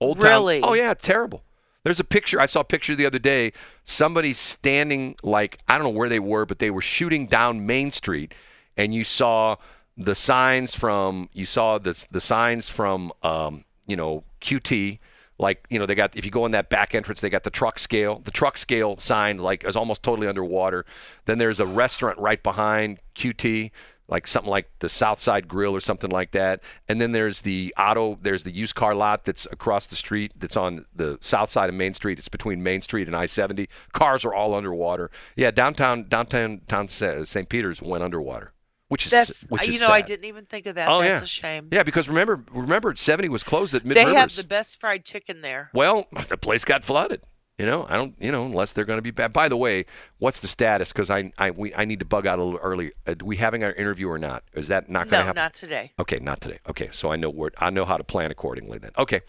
[0.00, 0.60] Old town- Really?
[0.62, 1.42] Oh yeah, terrible.
[1.82, 3.54] There's a picture I saw a picture the other day.
[3.84, 7.90] Somebody standing like I don't know where they were, but they were shooting down Main
[7.90, 8.34] Street,
[8.76, 9.56] and you saw
[10.00, 14.98] the signs from you saw the the signs from um, you know QT.
[15.38, 17.50] Like you know they got if you go in that back entrance they got the
[17.50, 18.20] truck scale.
[18.24, 20.84] The truck scale sign like is almost totally underwater.
[21.24, 23.70] Then there's a restaurant right behind QT
[24.10, 26.60] like something like the Southside Grill or something like that.
[26.88, 30.56] And then there's the auto, there's the used car lot that's across the street that's
[30.56, 32.18] on the south side of Main Street.
[32.18, 33.68] It's between Main Street and I-70.
[33.92, 35.10] Cars are all underwater.
[35.36, 37.48] Yeah, downtown downtown town St.
[37.48, 38.52] Peter's went underwater,
[38.90, 40.06] which is That's which is you know I sad.
[40.06, 40.90] didn't even think of that.
[40.90, 41.24] Oh, That's yeah.
[41.24, 41.68] a shame.
[41.70, 45.40] Yeah, because remember remember 70 was closed at Mid they have the best fried chicken
[45.42, 45.70] there.
[45.72, 47.22] Well, the place got flooded.
[47.56, 48.14] You know, I don't.
[48.18, 49.32] You know, unless they're going to be bad.
[49.32, 49.84] By the way,
[50.18, 50.92] what's the status?
[50.92, 52.92] Because I, I, we, I need to bug out a little early.
[53.06, 54.42] Uh, do we having our interview or not?
[54.54, 55.40] Is that not going to No, happen?
[55.42, 55.92] not today.
[55.98, 56.58] Okay, not today.
[56.70, 58.92] Okay, so I know where I know how to plan accordingly then.
[58.98, 59.20] Okay,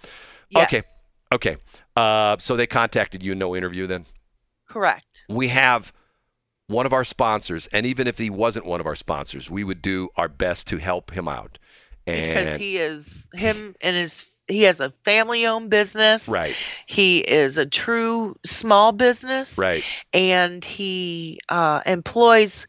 [0.49, 0.63] Yes.
[0.65, 0.81] okay,
[1.35, 1.57] okay.
[1.97, 4.05] Uh, so they contacted you, no interview then.
[4.67, 5.23] Correct.
[5.29, 5.91] We have
[6.71, 9.81] one of our sponsors, and even if he wasn't one of our sponsors, we would
[9.81, 11.57] do our best to help him out.
[12.07, 16.27] And Because he is him and his he has a family owned business.
[16.27, 16.55] right,
[16.85, 19.57] He is a true small business.
[19.57, 19.83] right.
[20.13, 22.67] And he uh, employs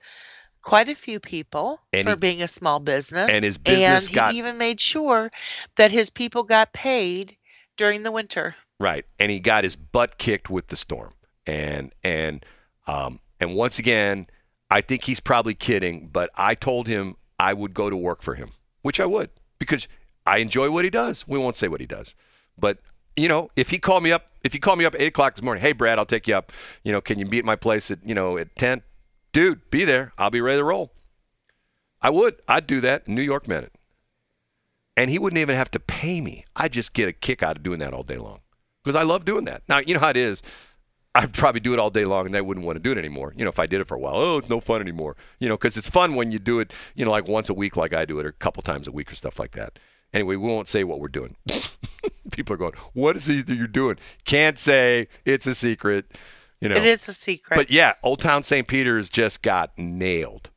[0.62, 3.30] quite a few people And for he- being a small business.
[3.34, 5.32] and his business and he got- even made sure
[5.76, 7.36] that his people got paid
[7.76, 8.54] during the winter.
[8.78, 11.14] Right, and he got his butt kicked with the storm,
[11.46, 12.44] and and
[12.86, 14.28] um, and once again,
[14.70, 18.36] I think he's probably kidding, but I told him I would go to work for
[18.36, 19.88] him, which I would because
[20.24, 21.26] I enjoy what he does.
[21.26, 22.14] We won't say what he does,
[22.56, 22.78] but
[23.16, 25.34] you know, if he called me up, if he called me up at eight o'clock
[25.34, 26.52] this morning, hey Brad, I'll take you up.
[26.84, 28.82] You know, can you be at my place at you know at ten?
[29.32, 30.12] Dude, be there.
[30.18, 30.92] I'll be ready to roll.
[32.00, 32.40] I would.
[32.46, 33.08] I'd do that.
[33.08, 33.72] New York it.
[34.96, 36.44] And he wouldn't even have to pay me.
[36.54, 38.40] I'd just get a kick out of doing that all day long
[38.84, 39.62] because I love doing that.
[39.68, 40.42] Now, you know how it is.
[41.14, 43.34] I'd probably do it all day long and I wouldn't want to do it anymore.
[43.36, 45.16] You know, if I did it for a while, oh, it's no fun anymore.
[45.40, 47.76] You know, because it's fun when you do it, you know, like once a week,
[47.76, 49.78] like I do it, or a couple times a week or stuff like that.
[50.14, 51.36] Anyway, we won't say what we're doing.
[52.32, 53.98] People are going, what is it that you're doing?
[54.24, 55.08] Can't say.
[55.24, 56.06] It's a secret.
[56.60, 56.76] You know.
[56.76, 57.56] It is a secret.
[57.56, 58.66] But yeah, Old Town St.
[58.66, 60.48] Peter's just got nailed.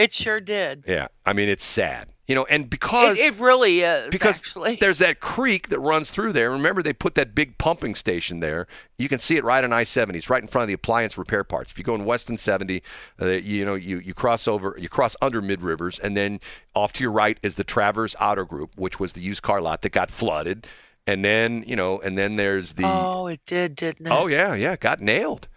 [0.00, 0.84] It sure did.
[0.86, 1.08] Yeah.
[1.26, 2.08] I mean, it's sad.
[2.26, 4.08] You know, and because It, it really is.
[4.10, 4.76] because actually.
[4.76, 6.52] there's that creek that runs through there.
[6.52, 8.68] Remember, they put that big pumping station there.
[8.98, 10.14] You can see it right on I-70.
[10.14, 11.72] It's right in front of the appliance repair parts.
[11.72, 12.84] If you go in Weston 70,
[13.20, 16.38] uh, you know you you cross over, you cross under Mid Rivers, and then
[16.72, 19.82] off to your right is the Travers Auto Group, which was the used car lot
[19.82, 20.68] that got flooded.
[21.08, 24.10] And then you know, and then there's the oh, it did, didn't it?
[24.12, 25.48] Oh yeah, yeah, got nailed.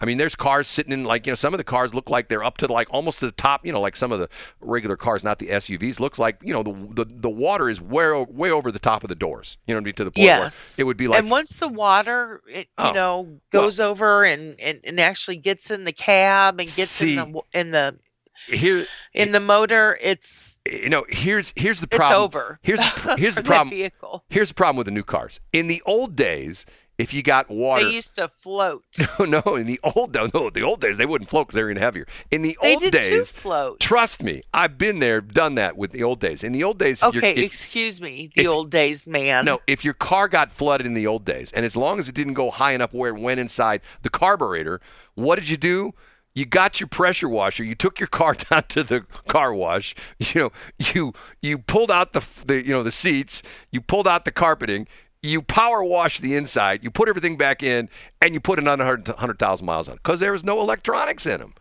[0.00, 2.28] I mean, there's cars sitting in like you know some of the cars look like
[2.28, 3.66] they're up to like almost to the top.
[3.66, 4.28] You know, like some of the
[4.60, 5.98] regular cars, not the SUVs.
[5.98, 9.08] Looks like you know the the, the water is way way over the top of
[9.08, 9.58] the doors.
[9.66, 10.78] You know, what I mean, to the point Yes.
[10.78, 14.24] where it would be like and once the water, it, Oh, you know, goes over
[14.24, 17.98] and, and, and actually gets in the cab and gets See, in the in the
[18.46, 18.86] here.
[19.14, 22.60] in the motor, it's You know, here's here's the problem it's over.
[22.62, 23.70] Here's the, here's the problem.
[23.70, 24.24] vehicle.
[24.30, 25.40] Here's the problem with the new cars.
[25.52, 26.64] In the old days,
[26.98, 28.84] if you got water, They used to float.
[29.20, 31.62] no, no, in the old no, no, the old days they wouldn't float because they
[31.62, 32.06] were even heavier.
[32.30, 32.80] In the old days.
[32.80, 33.80] They old did too days, float.
[33.80, 36.42] trust me, I've been there, done that with the old days.
[36.42, 39.44] In the old days, Okay, if- excuse me, the if- old days, man.
[39.44, 42.14] No, if your car got flooded in the old days, and as long as it
[42.14, 44.80] didn't go high enough where it went inside the carburetor,
[45.14, 45.92] what did you do?
[46.34, 47.64] You got your pressure washer.
[47.64, 49.94] You took your car down to the car wash.
[50.18, 50.52] You know,
[50.94, 53.42] you you pulled out the the you know the seats.
[53.72, 54.86] You pulled out the carpeting.
[55.22, 56.84] You power wash the inside.
[56.84, 57.88] You put everything back in,
[58.22, 61.54] and you put another 100,000 miles on it because there is no electronics in them.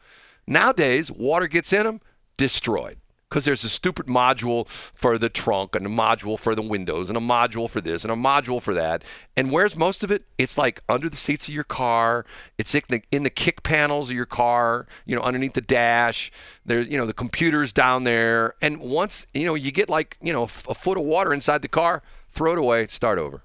[0.45, 2.01] Nowadays, water gets in them,
[2.37, 2.97] destroyed.
[3.29, 7.17] Because there's a stupid module for the trunk and a module for the windows and
[7.17, 9.03] a module for this and a module for that.
[9.35, 10.23] And where's most of it?
[10.37, 12.25] It's like under the seats of your car.
[12.57, 16.31] It's in the, in the kick panels of your car, you know, underneath the dash.
[16.65, 18.55] There's, you know, the computer's down there.
[18.61, 21.67] And once, you know, you get like, you know, a foot of water inside the
[21.67, 23.41] car, throw it away, start over.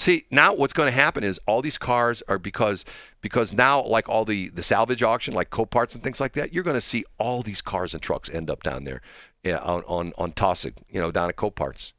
[0.00, 2.86] See, now what's going to happen is all these cars are because
[3.20, 6.64] because now like all the the salvage auction, like Coparts and things like that, you're
[6.64, 9.02] going to see all these cars and trucks end up down there
[9.44, 11.92] yeah, on on on Tossic, you know, down at Coparts.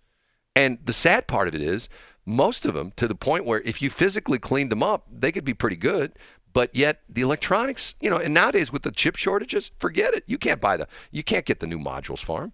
[0.55, 1.89] And the sad part of it is
[2.25, 5.45] most of them to the point where if you physically cleaned them up, they could
[5.45, 6.13] be pretty good.
[6.53, 10.23] But yet the electronics, you know, and nowadays with the chip shortages, forget it.
[10.25, 12.53] You can't buy the, you can't get the new modules for them.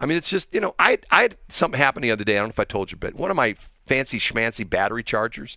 [0.00, 2.36] I mean, it's just you know, I I had something happen the other day.
[2.36, 3.54] I don't know if I told you, but one of my
[3.86, 5.56] fancy schmancy battery chargers,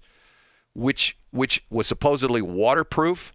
[0.73, 3.33] which which was supposedly waterproof,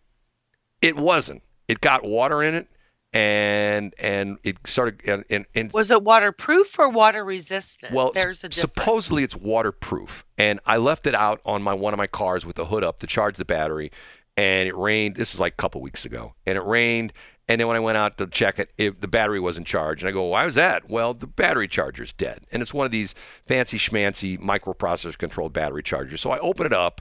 [0.82, 1.42] it wasn't.
[1.68, 2.68] It got water in it,
[3.12, 7.92] and and it started and, and, and Was it waterproof or water resistant?
[7.92, 8.60] well, there's a difference.
[8.60, 12.56] supposedly it's waterproof, and I left it out on my one of my cars with
[12.56, 13.90] the hood up to charge the battery,
[14.36, 15.16] and it rained.
[15.16, 17.12] This is like a couple weeks ago, and it rained.
[17.50, 20.08] And then when I went out to check it, it the battery wasn't charged, and
[20.08, 23.12] I go, "Why was that?" Well, the battery charger's dead, and it's one of these
[23.44, 26.20] fancy schmancy microprocessor controlled battery chargers.
[26.20, 27.00] So I open it up,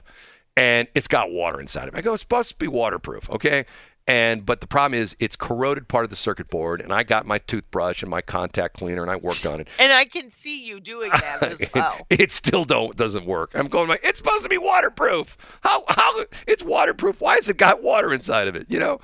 [0.56, 1.98] and it's got water inside of it.
[1.98, 3.64] I go, "It's supposed to be waterproof, okay?"
[4.08, 7.26] And but the problem is, it's corroded part of the circuit board, and I got
[7.26, 9.68] my toothbrush and my contact cleaner, and I worked on it.
[9.78, 12.04] And I can see you doing that as well.
[12.10, 13.52] it still don't doesn't work.
[13.54, 15.38] I'm going like it's supposed to be waterproof.
[15.60, 17.20] How how it's waterproof?
[17.20, 18.66] Why has it got water inside of it?
[18.68, 19.00] You know.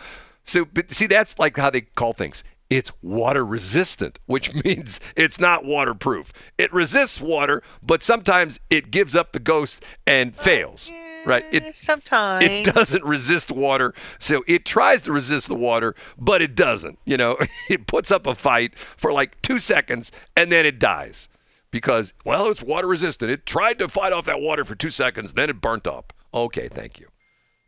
[0.47, 2.43] So but see that's like how they call things.
[2.69, 6.33] It's water resistant, which means it's not waterproof.
[6.59, 10.91] It resists water, but sometimes it gives up the ghost and fails.
[11.25, 11.45] Right?
[11.53, 12.45] Eh, It Sometimes.
[12.45, 13.95] it doesn't resist water.
[14.21, 16.99] So it tries to resist the water, but it doesn't.
[17.05, 17.37] You know,
[17.69, 21.29] it puts up a fight for like two seconds and then it dies
[21.73, 23.31] because, well, it's water resistant.
[23.31, 26.13] It tried to fight off that water for two seconds, then it burnt up.
[26.33, 27.09] Okay, thank you.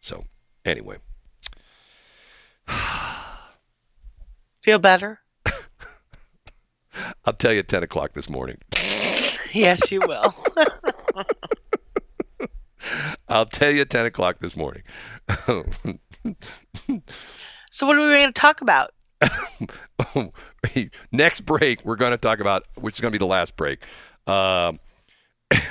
[0.00, 0.24] So,
[0.64, 0.98] anyway,
[4.62, 5.20] Feel better?
[7.24, 8.58] I'll tell you at 10 o'clock this morning.
[9.54, 10.34] Yes, you will.
[13.28, 14.82] I'll tell you at 10 o'clock this morning.
[17.70, 18.90] so, what are we going to talk about?
[21.12, 23.82] Next break, we're going to talk about, which is going to be the last break.
[24.26, 24.80] Um,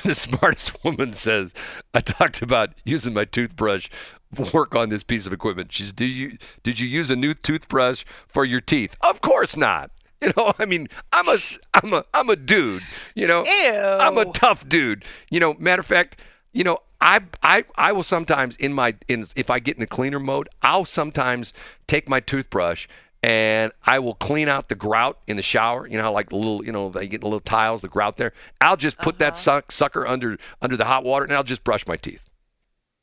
[0.03, 1.53] the smartest woman says,
[1.93, 3.89] "I talked about using my toothbrush
[4.53, 8.03] work on this piece of equipment." She's, "Did you did you use a new toothbrush
[8.27, 9.91] for your teeth?" Of course not.
[10.19, 11.37] You know, I mean, I'm a
[11.75, 12.81] I'm a I'm a dude.
[13.13, 13.71] You know, Ew.
[13.71, 15.05] I'm a tough dude.
[15.29, 16.19] You know, matter of fact,
[16.53, 19.85] you know, I I I will sometimes in my in if I get in the
[19.85, 21.53] cleaner mode, I'll sometimes
[21.85, 22.87] take my toothbrush
[23.21, 25.87] and I will clean out the grout in the shower.
[25.87, 28.33] You know, like the little you know they get the little tiles, the grout there.
[28.61, 29.41] I'll just put that uh-huh.
[29.41, 32.26] suck, sucker under under the hot water and I'll just brush my teeth.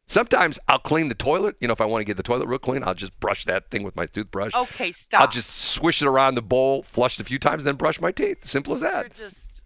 [0.07, 1.57] Sometimes I'll clean the toilet.
[1.61, 3.71] You know, if I want to get the toilet real clean, I'll just brush that
[3.71, 4.55] thing with my toothbrush.
[4.55, 5.23] Okay, stop.
[5.23, 8.13] I'll just swish it around the bowl, flush it a few times, then brush my
[8.13, 8.47] teeth.
[8.47, 9.19] Simple as that.
[9.19, 9.63] You're just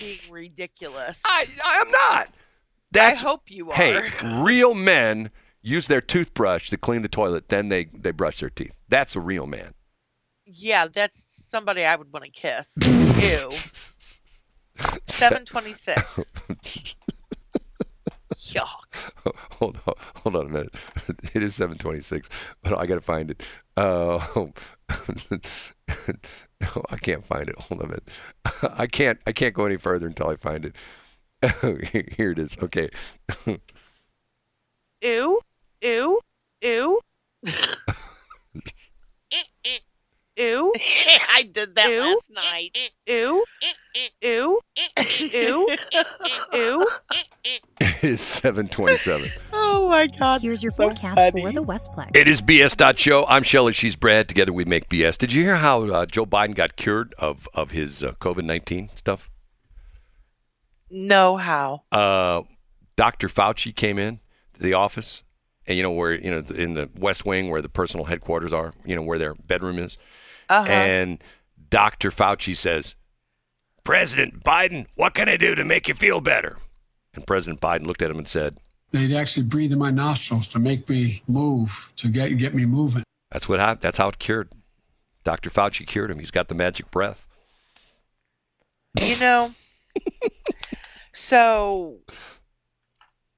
[0.00, 1.22] being ridiculous.
[1.24, 2.28] I I am not.
[2.90, 3.74] That's I hope you are.
[3.74, 4.02] Hey,
[4.42, 5.30] real men
[5.62, 8.74] use their toothbrush to clean the toilet, then they they brush their teeth.
[8.88, 9.74] That's a real man.
[10.44, 12.76] Yeah, that's somebody I would want to kiss.
[12.82, 13.50] Ew.
[15.06, 16.34] 726.
[18.38, 19.12] Yuck.
[19.58, 20.74] hold on, hold on a minute.
[21.34, 22.28] It is 7:26,
[22.62, 23.42] but I got to find it.
[23.76, 24.52] Uh, no,
[26.90, 27.58] I can't find it.
[27.58, 28.08] Hold on a minute.
[28.62, 29.18] I can't.
[29.26, 30.76] I can't go any further until I find it.
[32.16, 32.56] Here it is.
[32.62, 32.88] Okay.
[35.02, 35.40] Ew.
[35.82, 36.20] Ew.
[36.62, 37.00] Ew.
[40.38, 40.72] Ew.
[41.34, 42.00] I did that Ew.
[42.00, 42.78] last night.
[43.06, 43.44] Ew.
[44.22, 44.60] Ew.
[45.20, 45.68] Ew.
[46.52, 46.86] Ew.
[47.80, 49.30] It is 7:27.
[49.52, 50.42] Oh my god.
[50.42, 51.42] Here's your so forecast funny.
[51.42, 52.16] for the Westplex.
[52.16, 53.26] It is BS.show.
[53.26, 53.72] I'm Shelley.
[53.72, 54.28] She's Brad.
[54.28, 55.18] Together we make BS.
[55.18, 58.90] Did you hear how uh, Joe Biden got cured of, of his uh, COVID 19
[58.94, 59.30] stuff?
[60.90, 61.82] No how.
[61.90, 62.42] Uh,
[62.96, 63.28] Dr.
[63.28, 64.20] Fauci came in
[64.54, 65.22] to the office,
[65.66, 68.72] and you know, where, you know, in the West Wing where the personal headquarters are,
[68.84, 69.98] you know, where their bedroom is.
[70.48, 70.68] Uh-huh.
[70.68, 71.22] And
[71.70, 72.10] Dr.
[72.10, 72.94] Fauci says,
[73.84, 76.58] President Biden, what can I do to make you feel better?
[77.14, 80.58] And President Biden looked at him and said, They'd actually breathe in my nostrils to
[80.58, 83.02] make me move, to get get me moving.
[83.30, 83.82] That's what happened.
[83.82, 84.50] That's how it cured.
[85.24, 85.50] Dr.
[85.50, 86.18] Fauci cured him.
[86.18, 87.26] He's got the magic breath.
[88.98, 89.52] You know,
[91.12, 91.98] so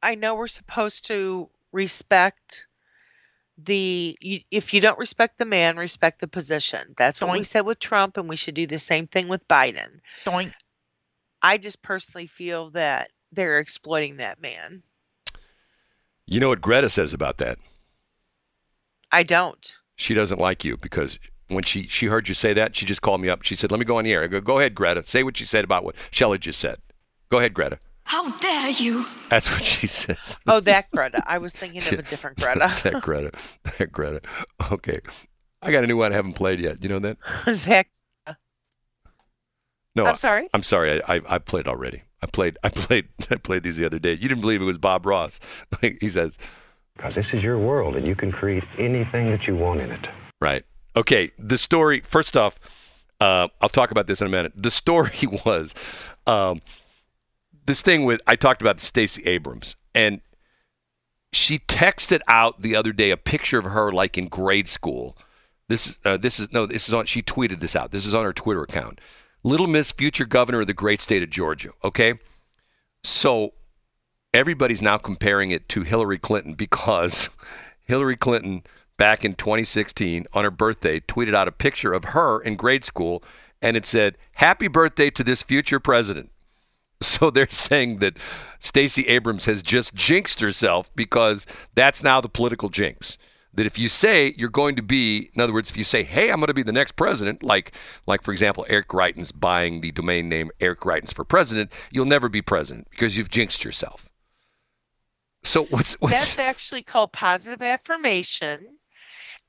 [0.03, 2.67] I know we're supposed to respect
[3.65, 6.95] the you, if you don't respect the man, respect the position.
[6.97, 10.01] That's what we said with Trump, and we should do the same thing with Biden.
[10.25, 10.53] Doink.
[11.43, 14.83] I just personally feel that they're exploiting that man.
[16.27, 17.59] You know what Greta says about that?
[19.11, 19.73] I don't.
[19.97, 23.21] She doesn't like you because when she, she heard you say that, she just called
[23.21, 23.43] me up.
[23.43, 24.23] She said, Let me go on the air.
[24.23, 25.03] I go, Go ahead, Greta.
[25.07, 26.79] Say what you said about what Shelley just said.
[27.31, 27.79] Go ahead, Greta.
[28.11, 29.07] How dare you?
[29.29, 30.41] That's what she says.
[30.49, 31.23] Oh, that Greta.
[31.29, 32.59] I was thinking of a different Greta.
[32.83, 33.31] that Greta.
[33.79, 34.21] That Greta.
[34.73, 34.99] Okay.
[35.63, 36.83] I got a new one I haven't played yet.
[36.83, 37.19] You know that?
[37.67, 37.87] that
[39.95, 40.03] No.
[40.03, 40.49] I'm I- sorry?
[40.53, 41.01] I'm sorry.
[41.05, 42.03] I, I, I played already.
[42.21, 44.15] I played I played I played these the other day.
[44.15, 45.39] You didn't believe it was Bob Ross.
[45.81, 46.37] Like he says,
[46.97, 50.09] Because this is your world and you can create anything that you want in it.
[50.41, 50.65] Right.
[50.97, 51.31] Okay.
[51.39, 52.01] The story.
[52.01, 52.59] First off,
[53.21, 54.53] uh, I'll talk about this in a minute.
[54.57, 55.13] The story
[55.45, 55.77] was
[56.27, 56.61] um,
[57.71, 60.21] this thing with I talked about Stacey Abrams, and
[61.33, 65.17] she texted out the other day a picture of her like in grade school,
[65.69, 66.67] This is uh, this is no.
[66.67, 67.07] This is on.
[67.07, 67.93] She tweeted this out.
[67.93, 69.01] This is on her Twitter account.
[69.45, 71.71] Little Miss, future governor of the great state of Georgia.
[71.85, 72.15] Okay,
[73.05, 73.55] so
[74.35, 77.31] everybody's now comparing it to Hillary Clinton because
[77.85, 78.65] Hillary Clinton
[78.97, 83.23] back in 2016 on her birthday tweeted out a picture of her in grade school
[83.63, 86.31] and it said happy birthday to this future president
[87.17, 88.17] so they're saying that
[88.59, 93.17] Stacey Abrams has just jinxed herself because that's now the political jinx
[93.53, 96.31] that if you say you're going to be in other words if you say hey
[96.31, 97.73] i'm going to be the next president like
[98.07, 102.29] like for example eric greitens buying the domain name eric greitens for president you'll never
[102.29, 104.09] be president because you've jinxed yourself
[105.43, 108.67] so what's what's That's actually called positive affirmation.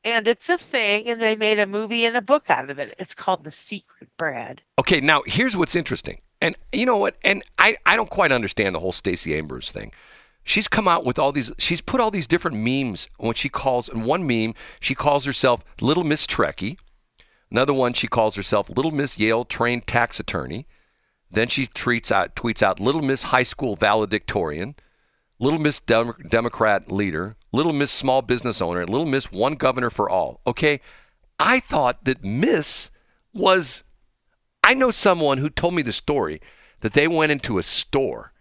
[0.03, 2.95] And it's a thing, and they made a movie and a book out of it.
[2.97, 4.63] It's called The Secret, Brad.
[4.79, 6.21] Okay, now here's what's interesting.
[6.41, 7.15] And you know what?
[7.23, 9.91] And I, I don't quite understand the whole Stacey Abrams thing.
[10.43, 13.87] She's come out with all these she's put all these different memes when she calls
[13.87, 16.77] in one meme, she calls herself Little Miss Trekkie.
[17.51, 20.65] Another one she calls herself Little Miss Yale trained tax attorney.
[21.29, 24.75] Then she tweets out tweets out Little Miss High School valedictorian,
[25.39, 30.09] Little Miss Dem- Democrat leader, Little Miss small business owner, Little Miss one governor for
[30.09, 30.41] all.
[30.47, 30.81] Okay?
[31.39, 32.89] I thought that Miss
[33.33, 33.83] was
[34.63, 36.41] I know someone who told me the story
[36.81, 38.31] that they went into a store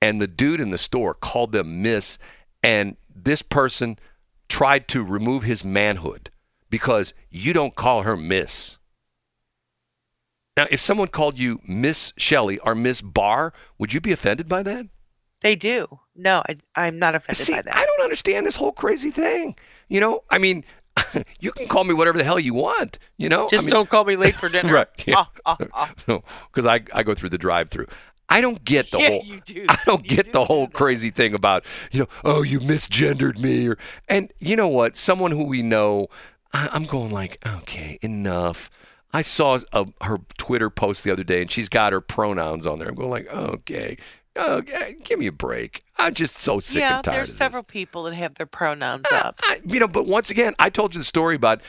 [0.00, 2.18] and the dude in the store called them Miss,
[2.62, 3.98] and this person
[4.48, 6.30] tried to remove his manhood
[6.70, 8.76] because you don't call her Miss.
[10.56, 14.62] Now, if someone called you Miss Shelley or Miss Barr, would you be offended by
[14.62, 14.86] that?
[15.40, 16.00] They do.
[16.14, 17.76] No, I, I'm not offended See, by that.
[17.76, 19.54] I don't understand this whole crazy thing.
[19.88, 20.64] You know, I mean,
[21.40, 22.98] you can call me whatever the hell you want.
[23.18, 24.72] You know, Just I mean- don't call me late for dinner.
[24.72, 24.88] right?
[25.06, 25.14] Yeah.
[25.16, 25.90] Ah, ah, ah.
[26.52, 27.86] because I I go through the drive-through.
[28.28, 29.22] I don't get the Yeah, whole.
[29.24, 29.66] you do.
[29.68, 32.08] I don't You get do the whole crazy thing about you know.
[32.24, 33.78] Oh, you misgendered me, or
[34.08, 34.96] and you know what?
[34.96, 36.08] Someone who we know,
[36.52, 38.68] I, I'm going like, okay, enough.
[39.12, 42.78] I saw a, her Twitter post the other day, and she's got her pronouns on
[42.80, 42.88] there.
[42.88, 43.96] I'm going like, okay,
[44.36, 45.84] okay, give me a break.
[45.98, 47.14] I'm just so sick yeah, and tired.
[47.14, 49.40] Yeah, there's several people that have their pronouns Uh, up.
[49.42, 51.60] I, you know, but once again, I told you the story about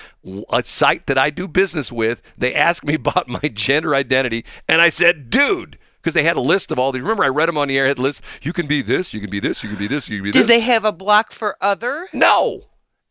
[0.50, 2.22] a site that I do business with.
[2.38, 6.42] They asked me about my gender identity, and I said, "Dude," because they had a
[6.42, 7.02] list of all these.
[7.02, 8.22] Remember, I read them on the airhead list.
[8.42, 10.32] You can be this, you can be this, you can be this, you can be
[10.32, 10.48] Did this.
[10.48, 12.08] Did they have a block for other?
[12.14, 12.64] No,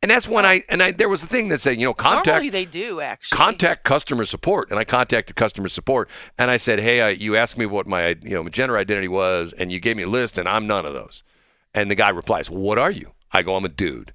[0.02, 2.26] and that's when I and I there was a thing that said, you know, contact
[2.26, 3.36] Normally they do actually.
[3.36, 4.70] contact customer support.
[4.70, 8.34] And i contacted customer support and i said hey you asked me what my you
[8.34, 10.92] know my gender identity was and you gave me a list and i'm none of
[10.92, 11.22] those.
[11.74, 13.12] And the guy replies what are you?
[13.32, 14.12] I go i'm a dude.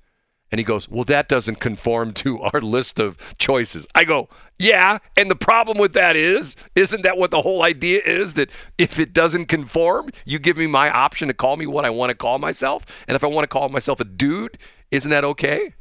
[0.52, 3.88] And he goes well that doesn't conform to our list of choices.
[3.96, 4.30] I go
[4.60, 8.50] yeah and the problem with that is isn't that what the whole idea is that
[8.78, 12.12] if it doesn't conform you give me my option to call me what i want
[12.12, 12.86] to call myself?
[13.08, 14.60] And if i want to call myself a dude
[14.92, 15.74] isn't that okay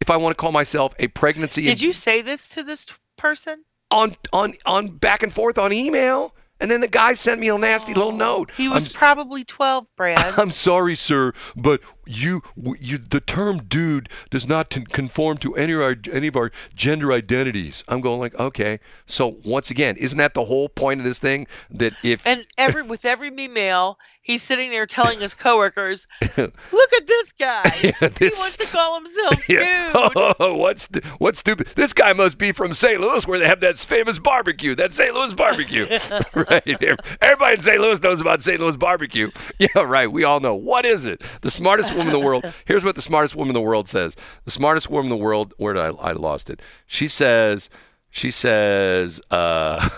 [0.00, 2.94] if i want to call myself a pregnancy Did you say this to this t-
[3.16, 3.64] person?
[3.90, 7.58] on on on back and forth on email, and then the guy sent me a
[7.58, 8.50] nasty little note.
[8.56, 10.34] He was I'm, probably 12, Brad.
[10.38, 12.42] I'm sorry, sir, but you
[12.80, 16.50] you the term "dude" does not t- conform to any of our any of our
[16.74, 17.84] gender identities.
[17.88, 18.80] I'm going like, okay.
[19.06, 21.46] So once again, isn't that the whole point of this thing?
[21.70, 27.06] That if and every with every email, he's sitting there telling his coworkers, "Look at
[27.06, 27.72] this guy.
[28.00, 29.92] Yeah, this- he wants to call himself Yeah.
[29.92, 31.68] dude." Oh, what's what's stupid?
[31.76, 33.00] This guy must be from St.
[33.00, 34.74] Louis, where they have that famous barbecue.
[34.74, 35.14] That St.
[35.14, 35.86] Louis barbecue,
[36.34, 36.82] right?
[37.22, 37.78] Everybody in St.
[37.80, 38.58] Louis knows about St.
[38.60, 39.30] Louis barbecue.
[39.58, 40.10] Yeah, right.
[40.10, 40.54] We all know.
[40.54, 41.22] What is it?
[41.42, 42.44] The smartest woman in the world.
[42.64, 44.16] Here's what the smartest woman in the world says.
[44.44, 45.54] The smartest woman in the world.
[45.58, 45.88] Where did I?
[45.88, 46.60] I lost it.
[46.86, 47.70] She says.
[48.10, 49.20] She says.
[49.30, 49.88] Uh,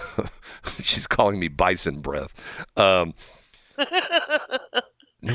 [0.82, 2.32] she's calling me bison breath.
[2.76, 3.14] Um,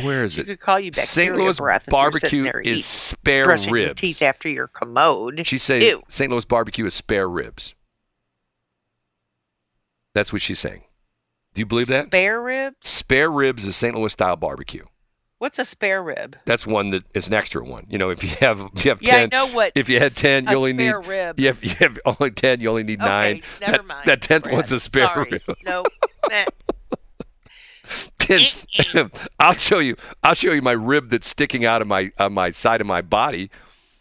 [0.04, 0.46] where is She it?
[0.48, 1.36] could call you bacteria St.
[1.36, 4.02] Louis breath if you're sitting barbecue is spare brushing your ribs.
[4.02, 5.46] teeth after your commode.
[5.46, 6.02] She says Ew.
[6.08, 6.32] St.
[6.32, 7.74] Louis barbecue is spare ribs.
[10.16, 10.84] That's what she's saying.
[11.54, 12.08] Do you believe that?
[12.08, 12.76] Spare rib?
[12.82, 13.96] Spare ribs is St.
[13.96, 14.86] Louis style barbecue.
[15.40, 16.38] What's a spare rib?
[16.46, 17.86] That's one that is an extra one.
[17.90, 20.16] You know, if you have if you have Yeah, I know what if you had
[20.16, 21.40] ten, you only need spare rib.
[21.40, 23.42] You have, you have only ten, you only need Okay, nine.
[23.60, 24.56] never that, mind, That tenth Brad.
[24.56, 25.30] one's a spare Sorry.
[25.32, 25.58] rib.
[25.66, 25.84] No.
[26.32, 26.46] Nah.
[29.40, 29.96] I'll show you.
[30.24, 33.02] I'll show you my rib that's sticking out of my on my side of my
[33.02, 33.50] body.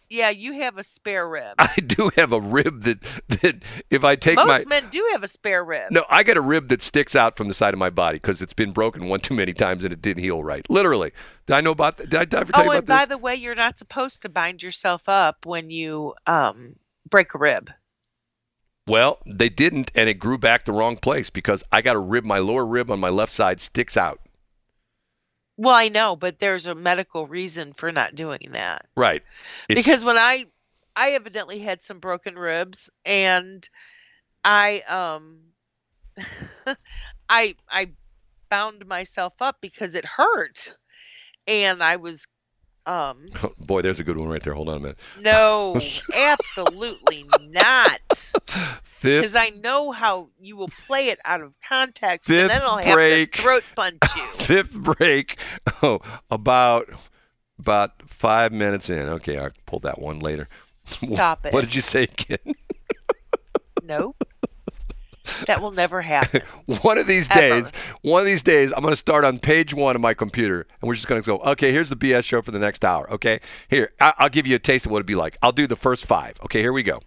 [0.09, 1.55] Yeah, you have a spare rib.
[1.59, 2.99] I do have a rib that
[3.41, 5.91] that if I take Most my men do have a spare rib.
[5.91, 8.41] No, I got a rib that sticks out from the side of my body because
[8.41, 10.69] it's been broken one too many times and it didn't heal right.
[10.69, 11.11] Literally.
[11.47, 12.09] Did I know about that?
[12.11, 14.61] Did I ever tell Oh, you and by the way, you're not supposed to bind
[14.61, 16.75] yourself up when you um,
[17.09, 17.71] break a rib.
[18.87, 22.25] Well, they didn't, and it grew back the wrong place because I got a rib.
[22.25, 24.19] My lower rib on my left side sticks out.
[25.55, 28.87] Well, I know, but there's a medical reason for not doing that.
[28.95, 29.21] Right.
[29.69, 30.45] It's, because when I
[30.95, 33.67] I evidently had some broken ribs, and
[34.43, 35.39] I um,
[37.29, 37.91] I I
[38.49, 40.75] bound myself up because it hurt,
[41.47, 42.27] and I was
[42.85, 43.27] um
[43.59, 44.53] Boy, there's a good one right there.
[44.53, 44.99] Hold on a minute.
[45.21, 45.79] no,
[46.13, 48.33] absolutely not.
[49.01, 52.77] Because I know how you will play it out of context, Fifth and then I'll
[52.77, 53.33] have break.
[53.33, 54.23] to throat punch you.
[54.35, 55.37] fifth break.
[55.81, 56.89] Oh, about
[57.59, 59.07] about five minutes in.
[59.09, 60.47] Okay, I'll pull that one later.
[60.85, 61.53] Stop it.
[61.53, 62.53] What did you say again?
[63.83, 64.23] Nope.
[65.47, 66.41] That will never happen.
[66.81, 67.39] one of these Ever.
[67.41, 67.71] days,
[68.01, 70.87] one of these days, I'm going to start on page one of my computer, and
[70.87, 71.37] we're just going to go.
[71.39, 73.09] Okay, here's the BS show for the next hour.
[73.11, 75.37] Okay, here I- I'll give you a taste of what it'd be like.
[75.41, 76.35] I'll do the first five.
[76.43, 77.01] Okay, here we go.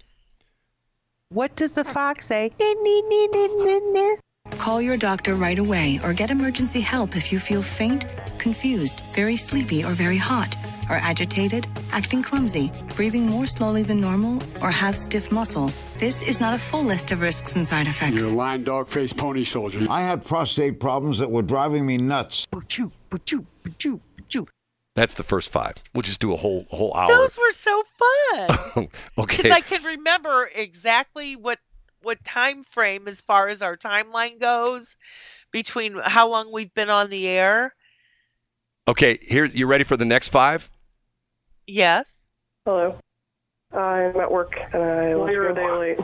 [1.30, 2.52] What does the fox say?
[4.58, 8.06] Call your doctor right away or get emergency help if you feel faint,
[8.38, 10.54] confused, very sleepy, or very hot,
[10.88, 15.74] are agitated, acting clumsy, breathing more slowly than normal, or have stiff muscles.
[15.98, 18.16] This is not a full list of risks and side effects.
[18.16, 19.86] You're a lying dog faced pony soldier.
[19.90, 22.46] I had prostate problems that were driving me nuts.
[22.46, 24.46] Ba-choo, ba-choo, ba-choo, ba-choo.
[24.94, 25.74] That's the first five.
[25.94, 27.08] We'll just do a whole whole hour.
[27.08, 28.88] Those were so fun.
[29.18, 29.36] okay.
[29.36, 31.58] Because I can remember exactly what
[32.02, 34.96] what time frame as far as our timeline goes
[35.50, 37.74] between how long we've been on the air.
[38.88, 40.70] Okay, here you ready for the next five?
[41.66, 42.28] Yes.
[42.64, 42.98] Hello.
[43.72, 45.98] I'm at work and I left a day late.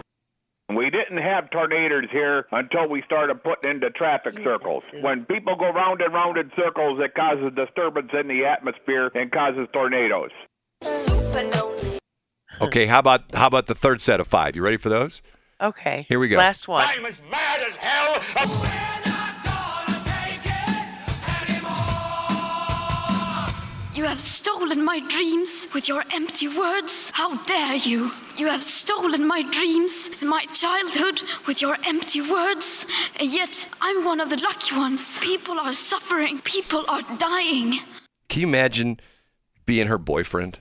[0.75, 4.91] We didn't have tornadoes here until we started putting into traffic circles.
[5.01, 9.31] When people go round and round in circles, it causes disturbance in the atmosphere and
[9.31, 10.31] causes tornadoes.
[12.61, 14.57] Okay, how about how about the third set of five?
[14.57, 15.23] You ready for those?
[15.61, 16.07] Okay.
[16.09, 16.37] Here we go.
[16.37, 16.87] Last one.
[16.89, 18.99] I'm as mad as hell.
[23.95, 27.11] You have stolen my dreams with your empty words.
[27.11, 28.11] How dare you?
[28.37, 32.87] You have stolen my dreams and my childhood with your empty words.
[33.21, 35.21] And yet, I'm one of the lucky ones.
[35.21, 37.81] People are suffering, people are dying.
[38.31, 38.99] Can you imagine
[39.67, 40.61] being her boyfriend?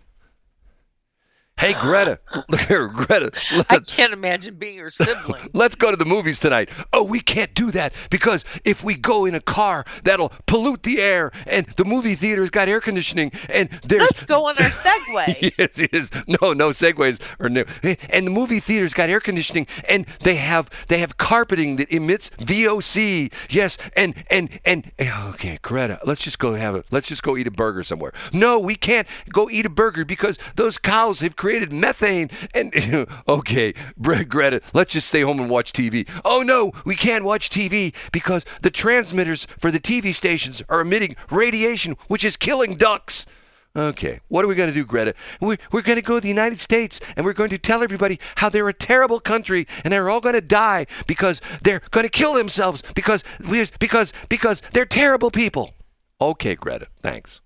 [1.62, 3.32] Hey Greta, look here, Greta.
[3.70, 5.48] I can't imagine being your sibling.
[5.54, 6.72] let's go to the movies tonight.
[6.92, 11.00] Oh, we can't do that because if we go in a car, that'll pollute the
[11.00, 15.54] air, and the movie theater's got air conditioning, and there's Let's go on our Segway.
[15.60, 16.10] yes, yes.
[16.26, 17.64] No, no Segways or no.
[18.10, 22.32] And the movie theater's got air conditioning, and they have they have carpeting that emits
[22.40, 23.32] VOC.
[23.52, 27.46] Yes, and and and okay, Greta, let's just go have a let's just go eat
[27.46, 28.14] a burger somewhere.
[28.34, 32.30] No, we can't go eat a burger because those cows have created methane.
[32.54, 36.08] And okay, Greta, let's just stay home and watch TV.
[36.26, 41.16] Oh no, we can't watch TV because the transmitters for the TV stations are emitting
[41.30, 43.26] radiation, which is killing ducks.
[43.74, 45.14] Okay, what are we going to do, Greta?
[45.40, 48.20] We're, we're going to go to the United States and we're going to tell everybody
[48.36, 52.10] how they're a terrible country and they're all going to die because they're going to
[52.10, 55.72] kill themselves because we, because because they're terrible people.
[56.20, 57.40] Okay, Greta, thanks.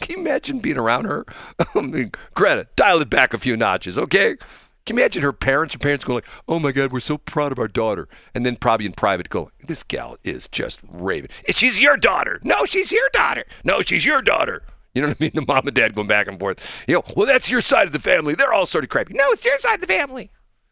[0.00, 1.24] Can you imagine being around her?
[1.74, 4.36] I mean, Greta, dial it back a few notches, okay?
[4.84, 5.74] Can you imagine her parents?
[5.74, 8.54] Her parents going like, "Oh my God, we're so proud of our daughter," and then
[8.54, 11.30] probably in private go, "This gal is just raving.
[11.50, 12.40] She's your daughter.
[12.44, 13.44] No, she's your daughter.
[13.64, 14.62] No, she's your daughter."
[14.94, 15.32] You know what I mean?
[15.34, 16.64] The mom and dad going back and forth.
[16.86, 18.34] You know, well, that's your side of the family.
[18.34, 19.12] They're all sort of crappy.
[19.12, 20.30] No, it's your side of the family.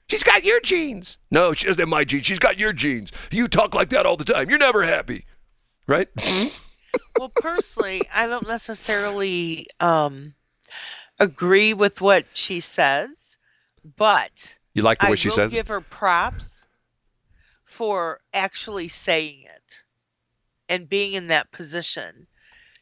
[0.08, 1.18] She's got your genes.
[1.30, 2.24] No, she doesn't have my genes.
[2.24, 3.10] She's got your genes.
[3.30, 4.48] You talk like that all the time.
[4.48, 5.26] You're never happy,
[5.86, 6.08] right?
[7.16, 10.34] well, personally, I don't necessarily um,
[11.18, 13.36] agree with what she says,
[13.96, 15.56] but You like the way I she will says it?
[15.56, 16.64] give her props
[17.64, 19.80] for actually saying it
[20.68, 22.26] and being in that position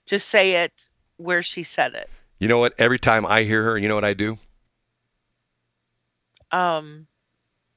[0.07, 2.11] to say it where she said it.
[2.39, 2.75] You know what?
[2.79, 4.39] Every time I hear her, you know what I do?
[6.51, 7.07] Um,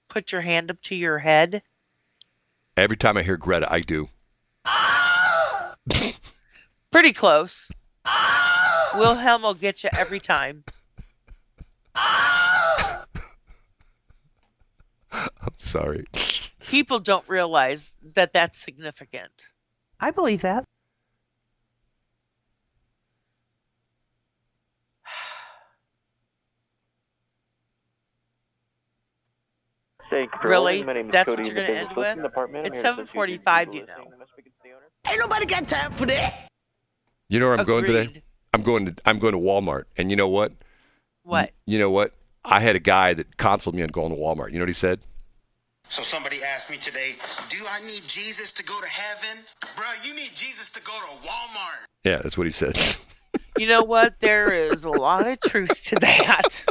[0.09, 1.61] put your hand up to your head.
[2.75, 4.09] Every time I hear Greta, I do.
[6.91, 7.69] Pretty close.
[8.95, 10.63] Wilhelm will get you every time.
[11.95, 13.05] I'm
[15.59, 16.05] sorry.
[16.67, 19.47] People don't realize that that's significant.
[19.99, 20.65] I believe that.
[30.09, 30.73] Thank you for Really?
[30.73, 30.85] holding.
[30.87, 31.97] My name is That's what you're gonna end with?
[31.97, 32.65] listing department.
[32.65, 34.11] I'm It's here to assist you in 7:45, you know.
[35.09, 36.49] Ain't nobody got time for that.
[37.29, 38.23] You know where I'm going today?
[38.53, 40.53] I'm going to I'm going to Walmart, and you know what?
[41.23, 41.51] What?
[41.65, 42.13] You know what?
[42.43, 44.51] I had a guy that counseled me on going to Walmart.
[44.51, 44.99] You know what he said?
[45.87, 47.13] So somebody asked me today,
[47.49, 49.43] do I need Jesus to go to heaven?
[49.61, 51.85] Bruh, you need Jesus to go to Walmart.
[52.03, 52.77] Yeah, that's what he said.
[53.57, 54.19] You know what?
[54.19, 56.65] There is a lot of truth to that.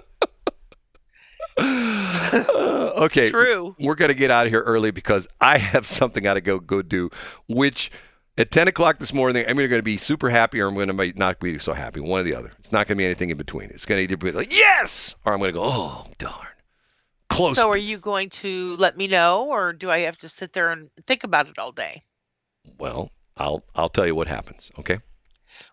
[2.97, 3.31] okay.
[3.31, 3.75] true.
[3.79, 6.41] We're going to get out of here early because I have something I got to
[6.41, 7.11] go go do,
[7.49, 7.91] which
[8.37, 10.89] at 10 o'clock this morning, I'm either going to be super happy or I'm going
[10.89, 12.01] to not be so happy.
[12.01, 12.53] One or the other.
[12.59, 13.71] It's not going to be anything in between.
[13.71, 16.47] It's going to either be like, yes, or I'm going to go, oh, darn.
[17.29, 17.57] Close.
[17.57, 20.71] So are you going to let me know or do I have to sit there
[20.71, 22.03] and think about it all day?
[22.79, 24.99] Well, I'll I'll tell you what happens, okay?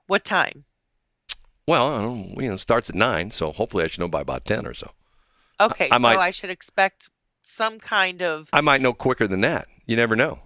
[0.07, 0.65] What time?
[1.67, 4.21] Well, I don't, you know, it starts at 9, so hopefully I should know by
[4.21, 4.91] about 10 or so.
[5.59, 7.09] Okay, I so might- I should expect
[7.43, 9.67] some kind of I might know quicker than that.
[9.85, 10.39] You never know.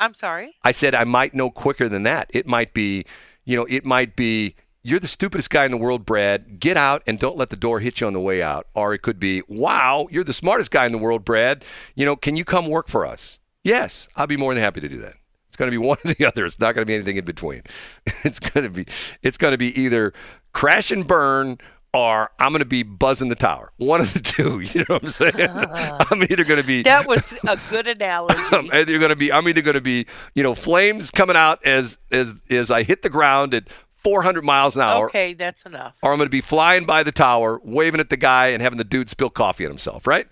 [0.00, 0.56] I'm sorry.
[0.62, 2.30] I said I might know quicker than that.
[2.32, 3.04] It might be,
[3.44, 6.60] you know, it might be you're the stupidest guy in the world, Brad.
[6.60, 8.68] Get out and don't let the door hit you on the way out.
[8.74, 11.64] Or it could be, wow, you're the smartest guy in the world, Brad.
[11.94, 13.38] You know, can you come work for us?
[13.64, 15.16] Yes, I'll be more than happy to do that.
[15.48, 16.46] It's going to be one or the other.
[16.46, 17.62] It's not going to be anything in between.
[18.24, 18.86] It's going to be
[19.22, 20.12] it's going to be either
[20.52, 21.58] crash and burn
[21.94, 23.72] or I'm going to be buzzing the tower.
[23.78, 24.60] One of the two.
[24.74, 25.34] You know what I'm saying?
[25.50, 26.06] Ah.
[26.10, 28.40] I'm either going to be That was a good analogy.
[28.52, 31.64] I'm either going to be I'm either going to be you know flames coming out
[31.66, 33.68] as as as I hit the ground at
[34.04, 35.96] 400 miles an hour, Okay, that's enough.
[36.02, 38.78] or I'm going to be flying by the tower, waving at the guy and having
[38.78, 40.06] the dude spill coffee on himself.
[40.06, 40.28] Right?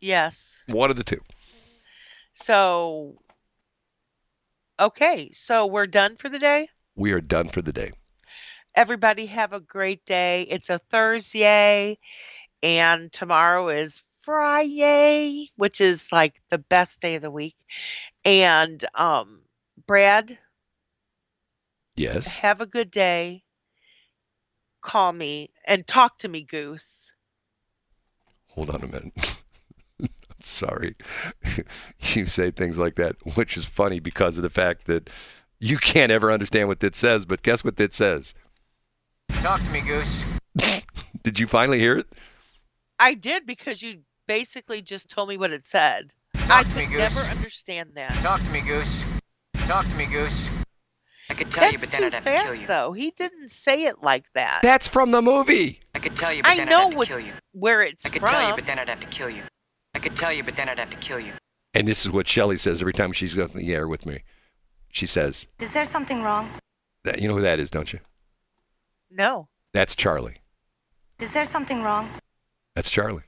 [0.00, 0.62] Yes.
[0.68, 1.20] One of the two.
[2.32, 3.16] So
[4.78, 6.68] Okay, so we're done for the day?
[6.94, 7.92] We are done for the day.
[8.74, 10.42] Everybody have a great day.
[10.42, 11.98] It's a Thursday
[12.62, 17.56] and tomorrow is Friday, which is like the best day of the week.
[18.24, 19.42] And um
[19.86, 20.38] Brad,
[21.96, 22.28] Yes.
[22.28, 23.42] have a good day.
[24.82, 27.12] Call me and talk to me, Goose.
[28.48, 29.12] Hold on a minute.
[30.42, 30.96] Sorry.
[32.00, 35.10] you say things like that, which is funny because of the fact that
[35.58, 38.34] you can't ever understand what it says, but guess what it says?
[39.42, 40.38] Talk to me, Goose.
[41.22, 42.06] Did you finally hear it?
[42.98, 46.12] I did because you basically just told me what it said.
[46.34, 47.16] Talk I to me, could Goose.
[47.16, 48.12] never understand that.
[48.22, 49.20] Talk to me, Goose.
[49.66, 50.62] Talk to me, Goose.
[51.30, 52.66] I could tell you, but then too I'd have to kill you.
[52.66, 52.92] though.
[52.92, 54.60] He didn't say it like that.
[54.62, 55.80] That's from the movie.
[55.94, 57.32] I could tell you, but I then I'd know have to what's, kill you.
[57.52, 58.30] where it's I could from.
[58.30, 59.42] tell you, but then I'd have to kill you.
[59.94, 61.32] I could tell you, but then I'd have to kill you.
[61.72, 64.22] And this is what Shelley says every time she's on the air with me.
[64.90, 66.50] She says, Is there something wrong?
[67.04, 68.00] that, You know who that is, don't you?
[69.10, 70.36] No, That's Charlie.
[71.18, 72.08] Is there something wrong?
[72.74, 73.24] That's Charlie.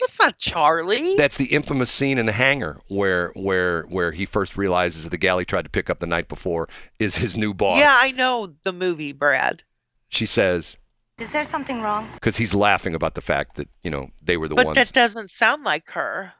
[0.00, 1.16] it's not Charlie.
[1.16, 5.38] That's the infamous scene in the hangar where where where he first realizes the gal
[5.38, 6.68] he tried to pick up the night before
[6.98, 7.78] is his new boss.
[7.78, 9.62] Yeah, I know the movie, Brad.
[10.08, 10.76] She says
[11.18, 12.08] Is there something wrong?
[12.14, 14.76] because he's laughing about the fact that you know they were the But ones.
[14.76, 16.32] that doesn't sound like her.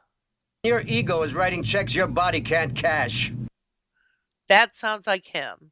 [0.63, 3.31] Your ego is writing checks your body can't cash.
[4.47, 5.71] That sounds like him.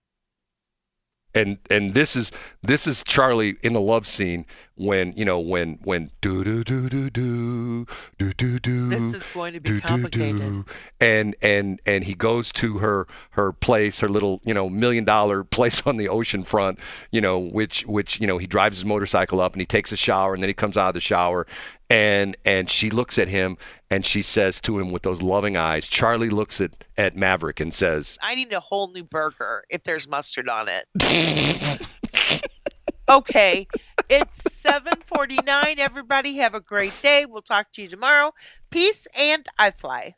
[1.36, 2.32] And and this is
[2.62, 4.46] this is Charlie in the love scene
[4.76, 7.86] when you know when when do do do do do
[8.18, 10.38] do do do This is going to be do, do, complicated.
[10.40, 10.66] do.
[11.00, 15.44] and and and he goes to her her place her little you know million dollar
[15.58, 16.80] place on the ocean front
[17.12, 19.98] you know which which you know he drives his motorcycle up and he takes a
[19.98, 21.46] shower and then he comes out of the shower
[21.92, 23.58] and and she looks at him
[23.92, 27.72] and she says to him with those loving eyes Charlie looks at at Maverick and
[27.72, 30.88] says I need a whole new burger if there's mustard on it.
[33.10, 33.68] okay,
[34.10, 35.80] it's 7:49.
[35.80, 37.26] Everybody have a great day.
[37.26, 38.34] We'll talk to you tomorrow.
[38.70, 40.16] Peace and I fly.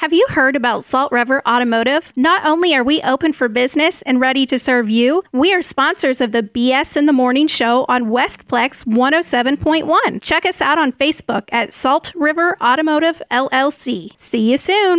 [0.00, 2.10] Have you heard about Salt River Automotive?
[2.16, 6.22] Not only are we open for business and ready to serve you, we are sponsors
[6.22, 10.22] of the BS in the Morning show on Westplex 107.1.
[10.22, 14.08] Check us out on Facebook at Salt River Automotive LLC.
[14.16, 14.98] See you soon.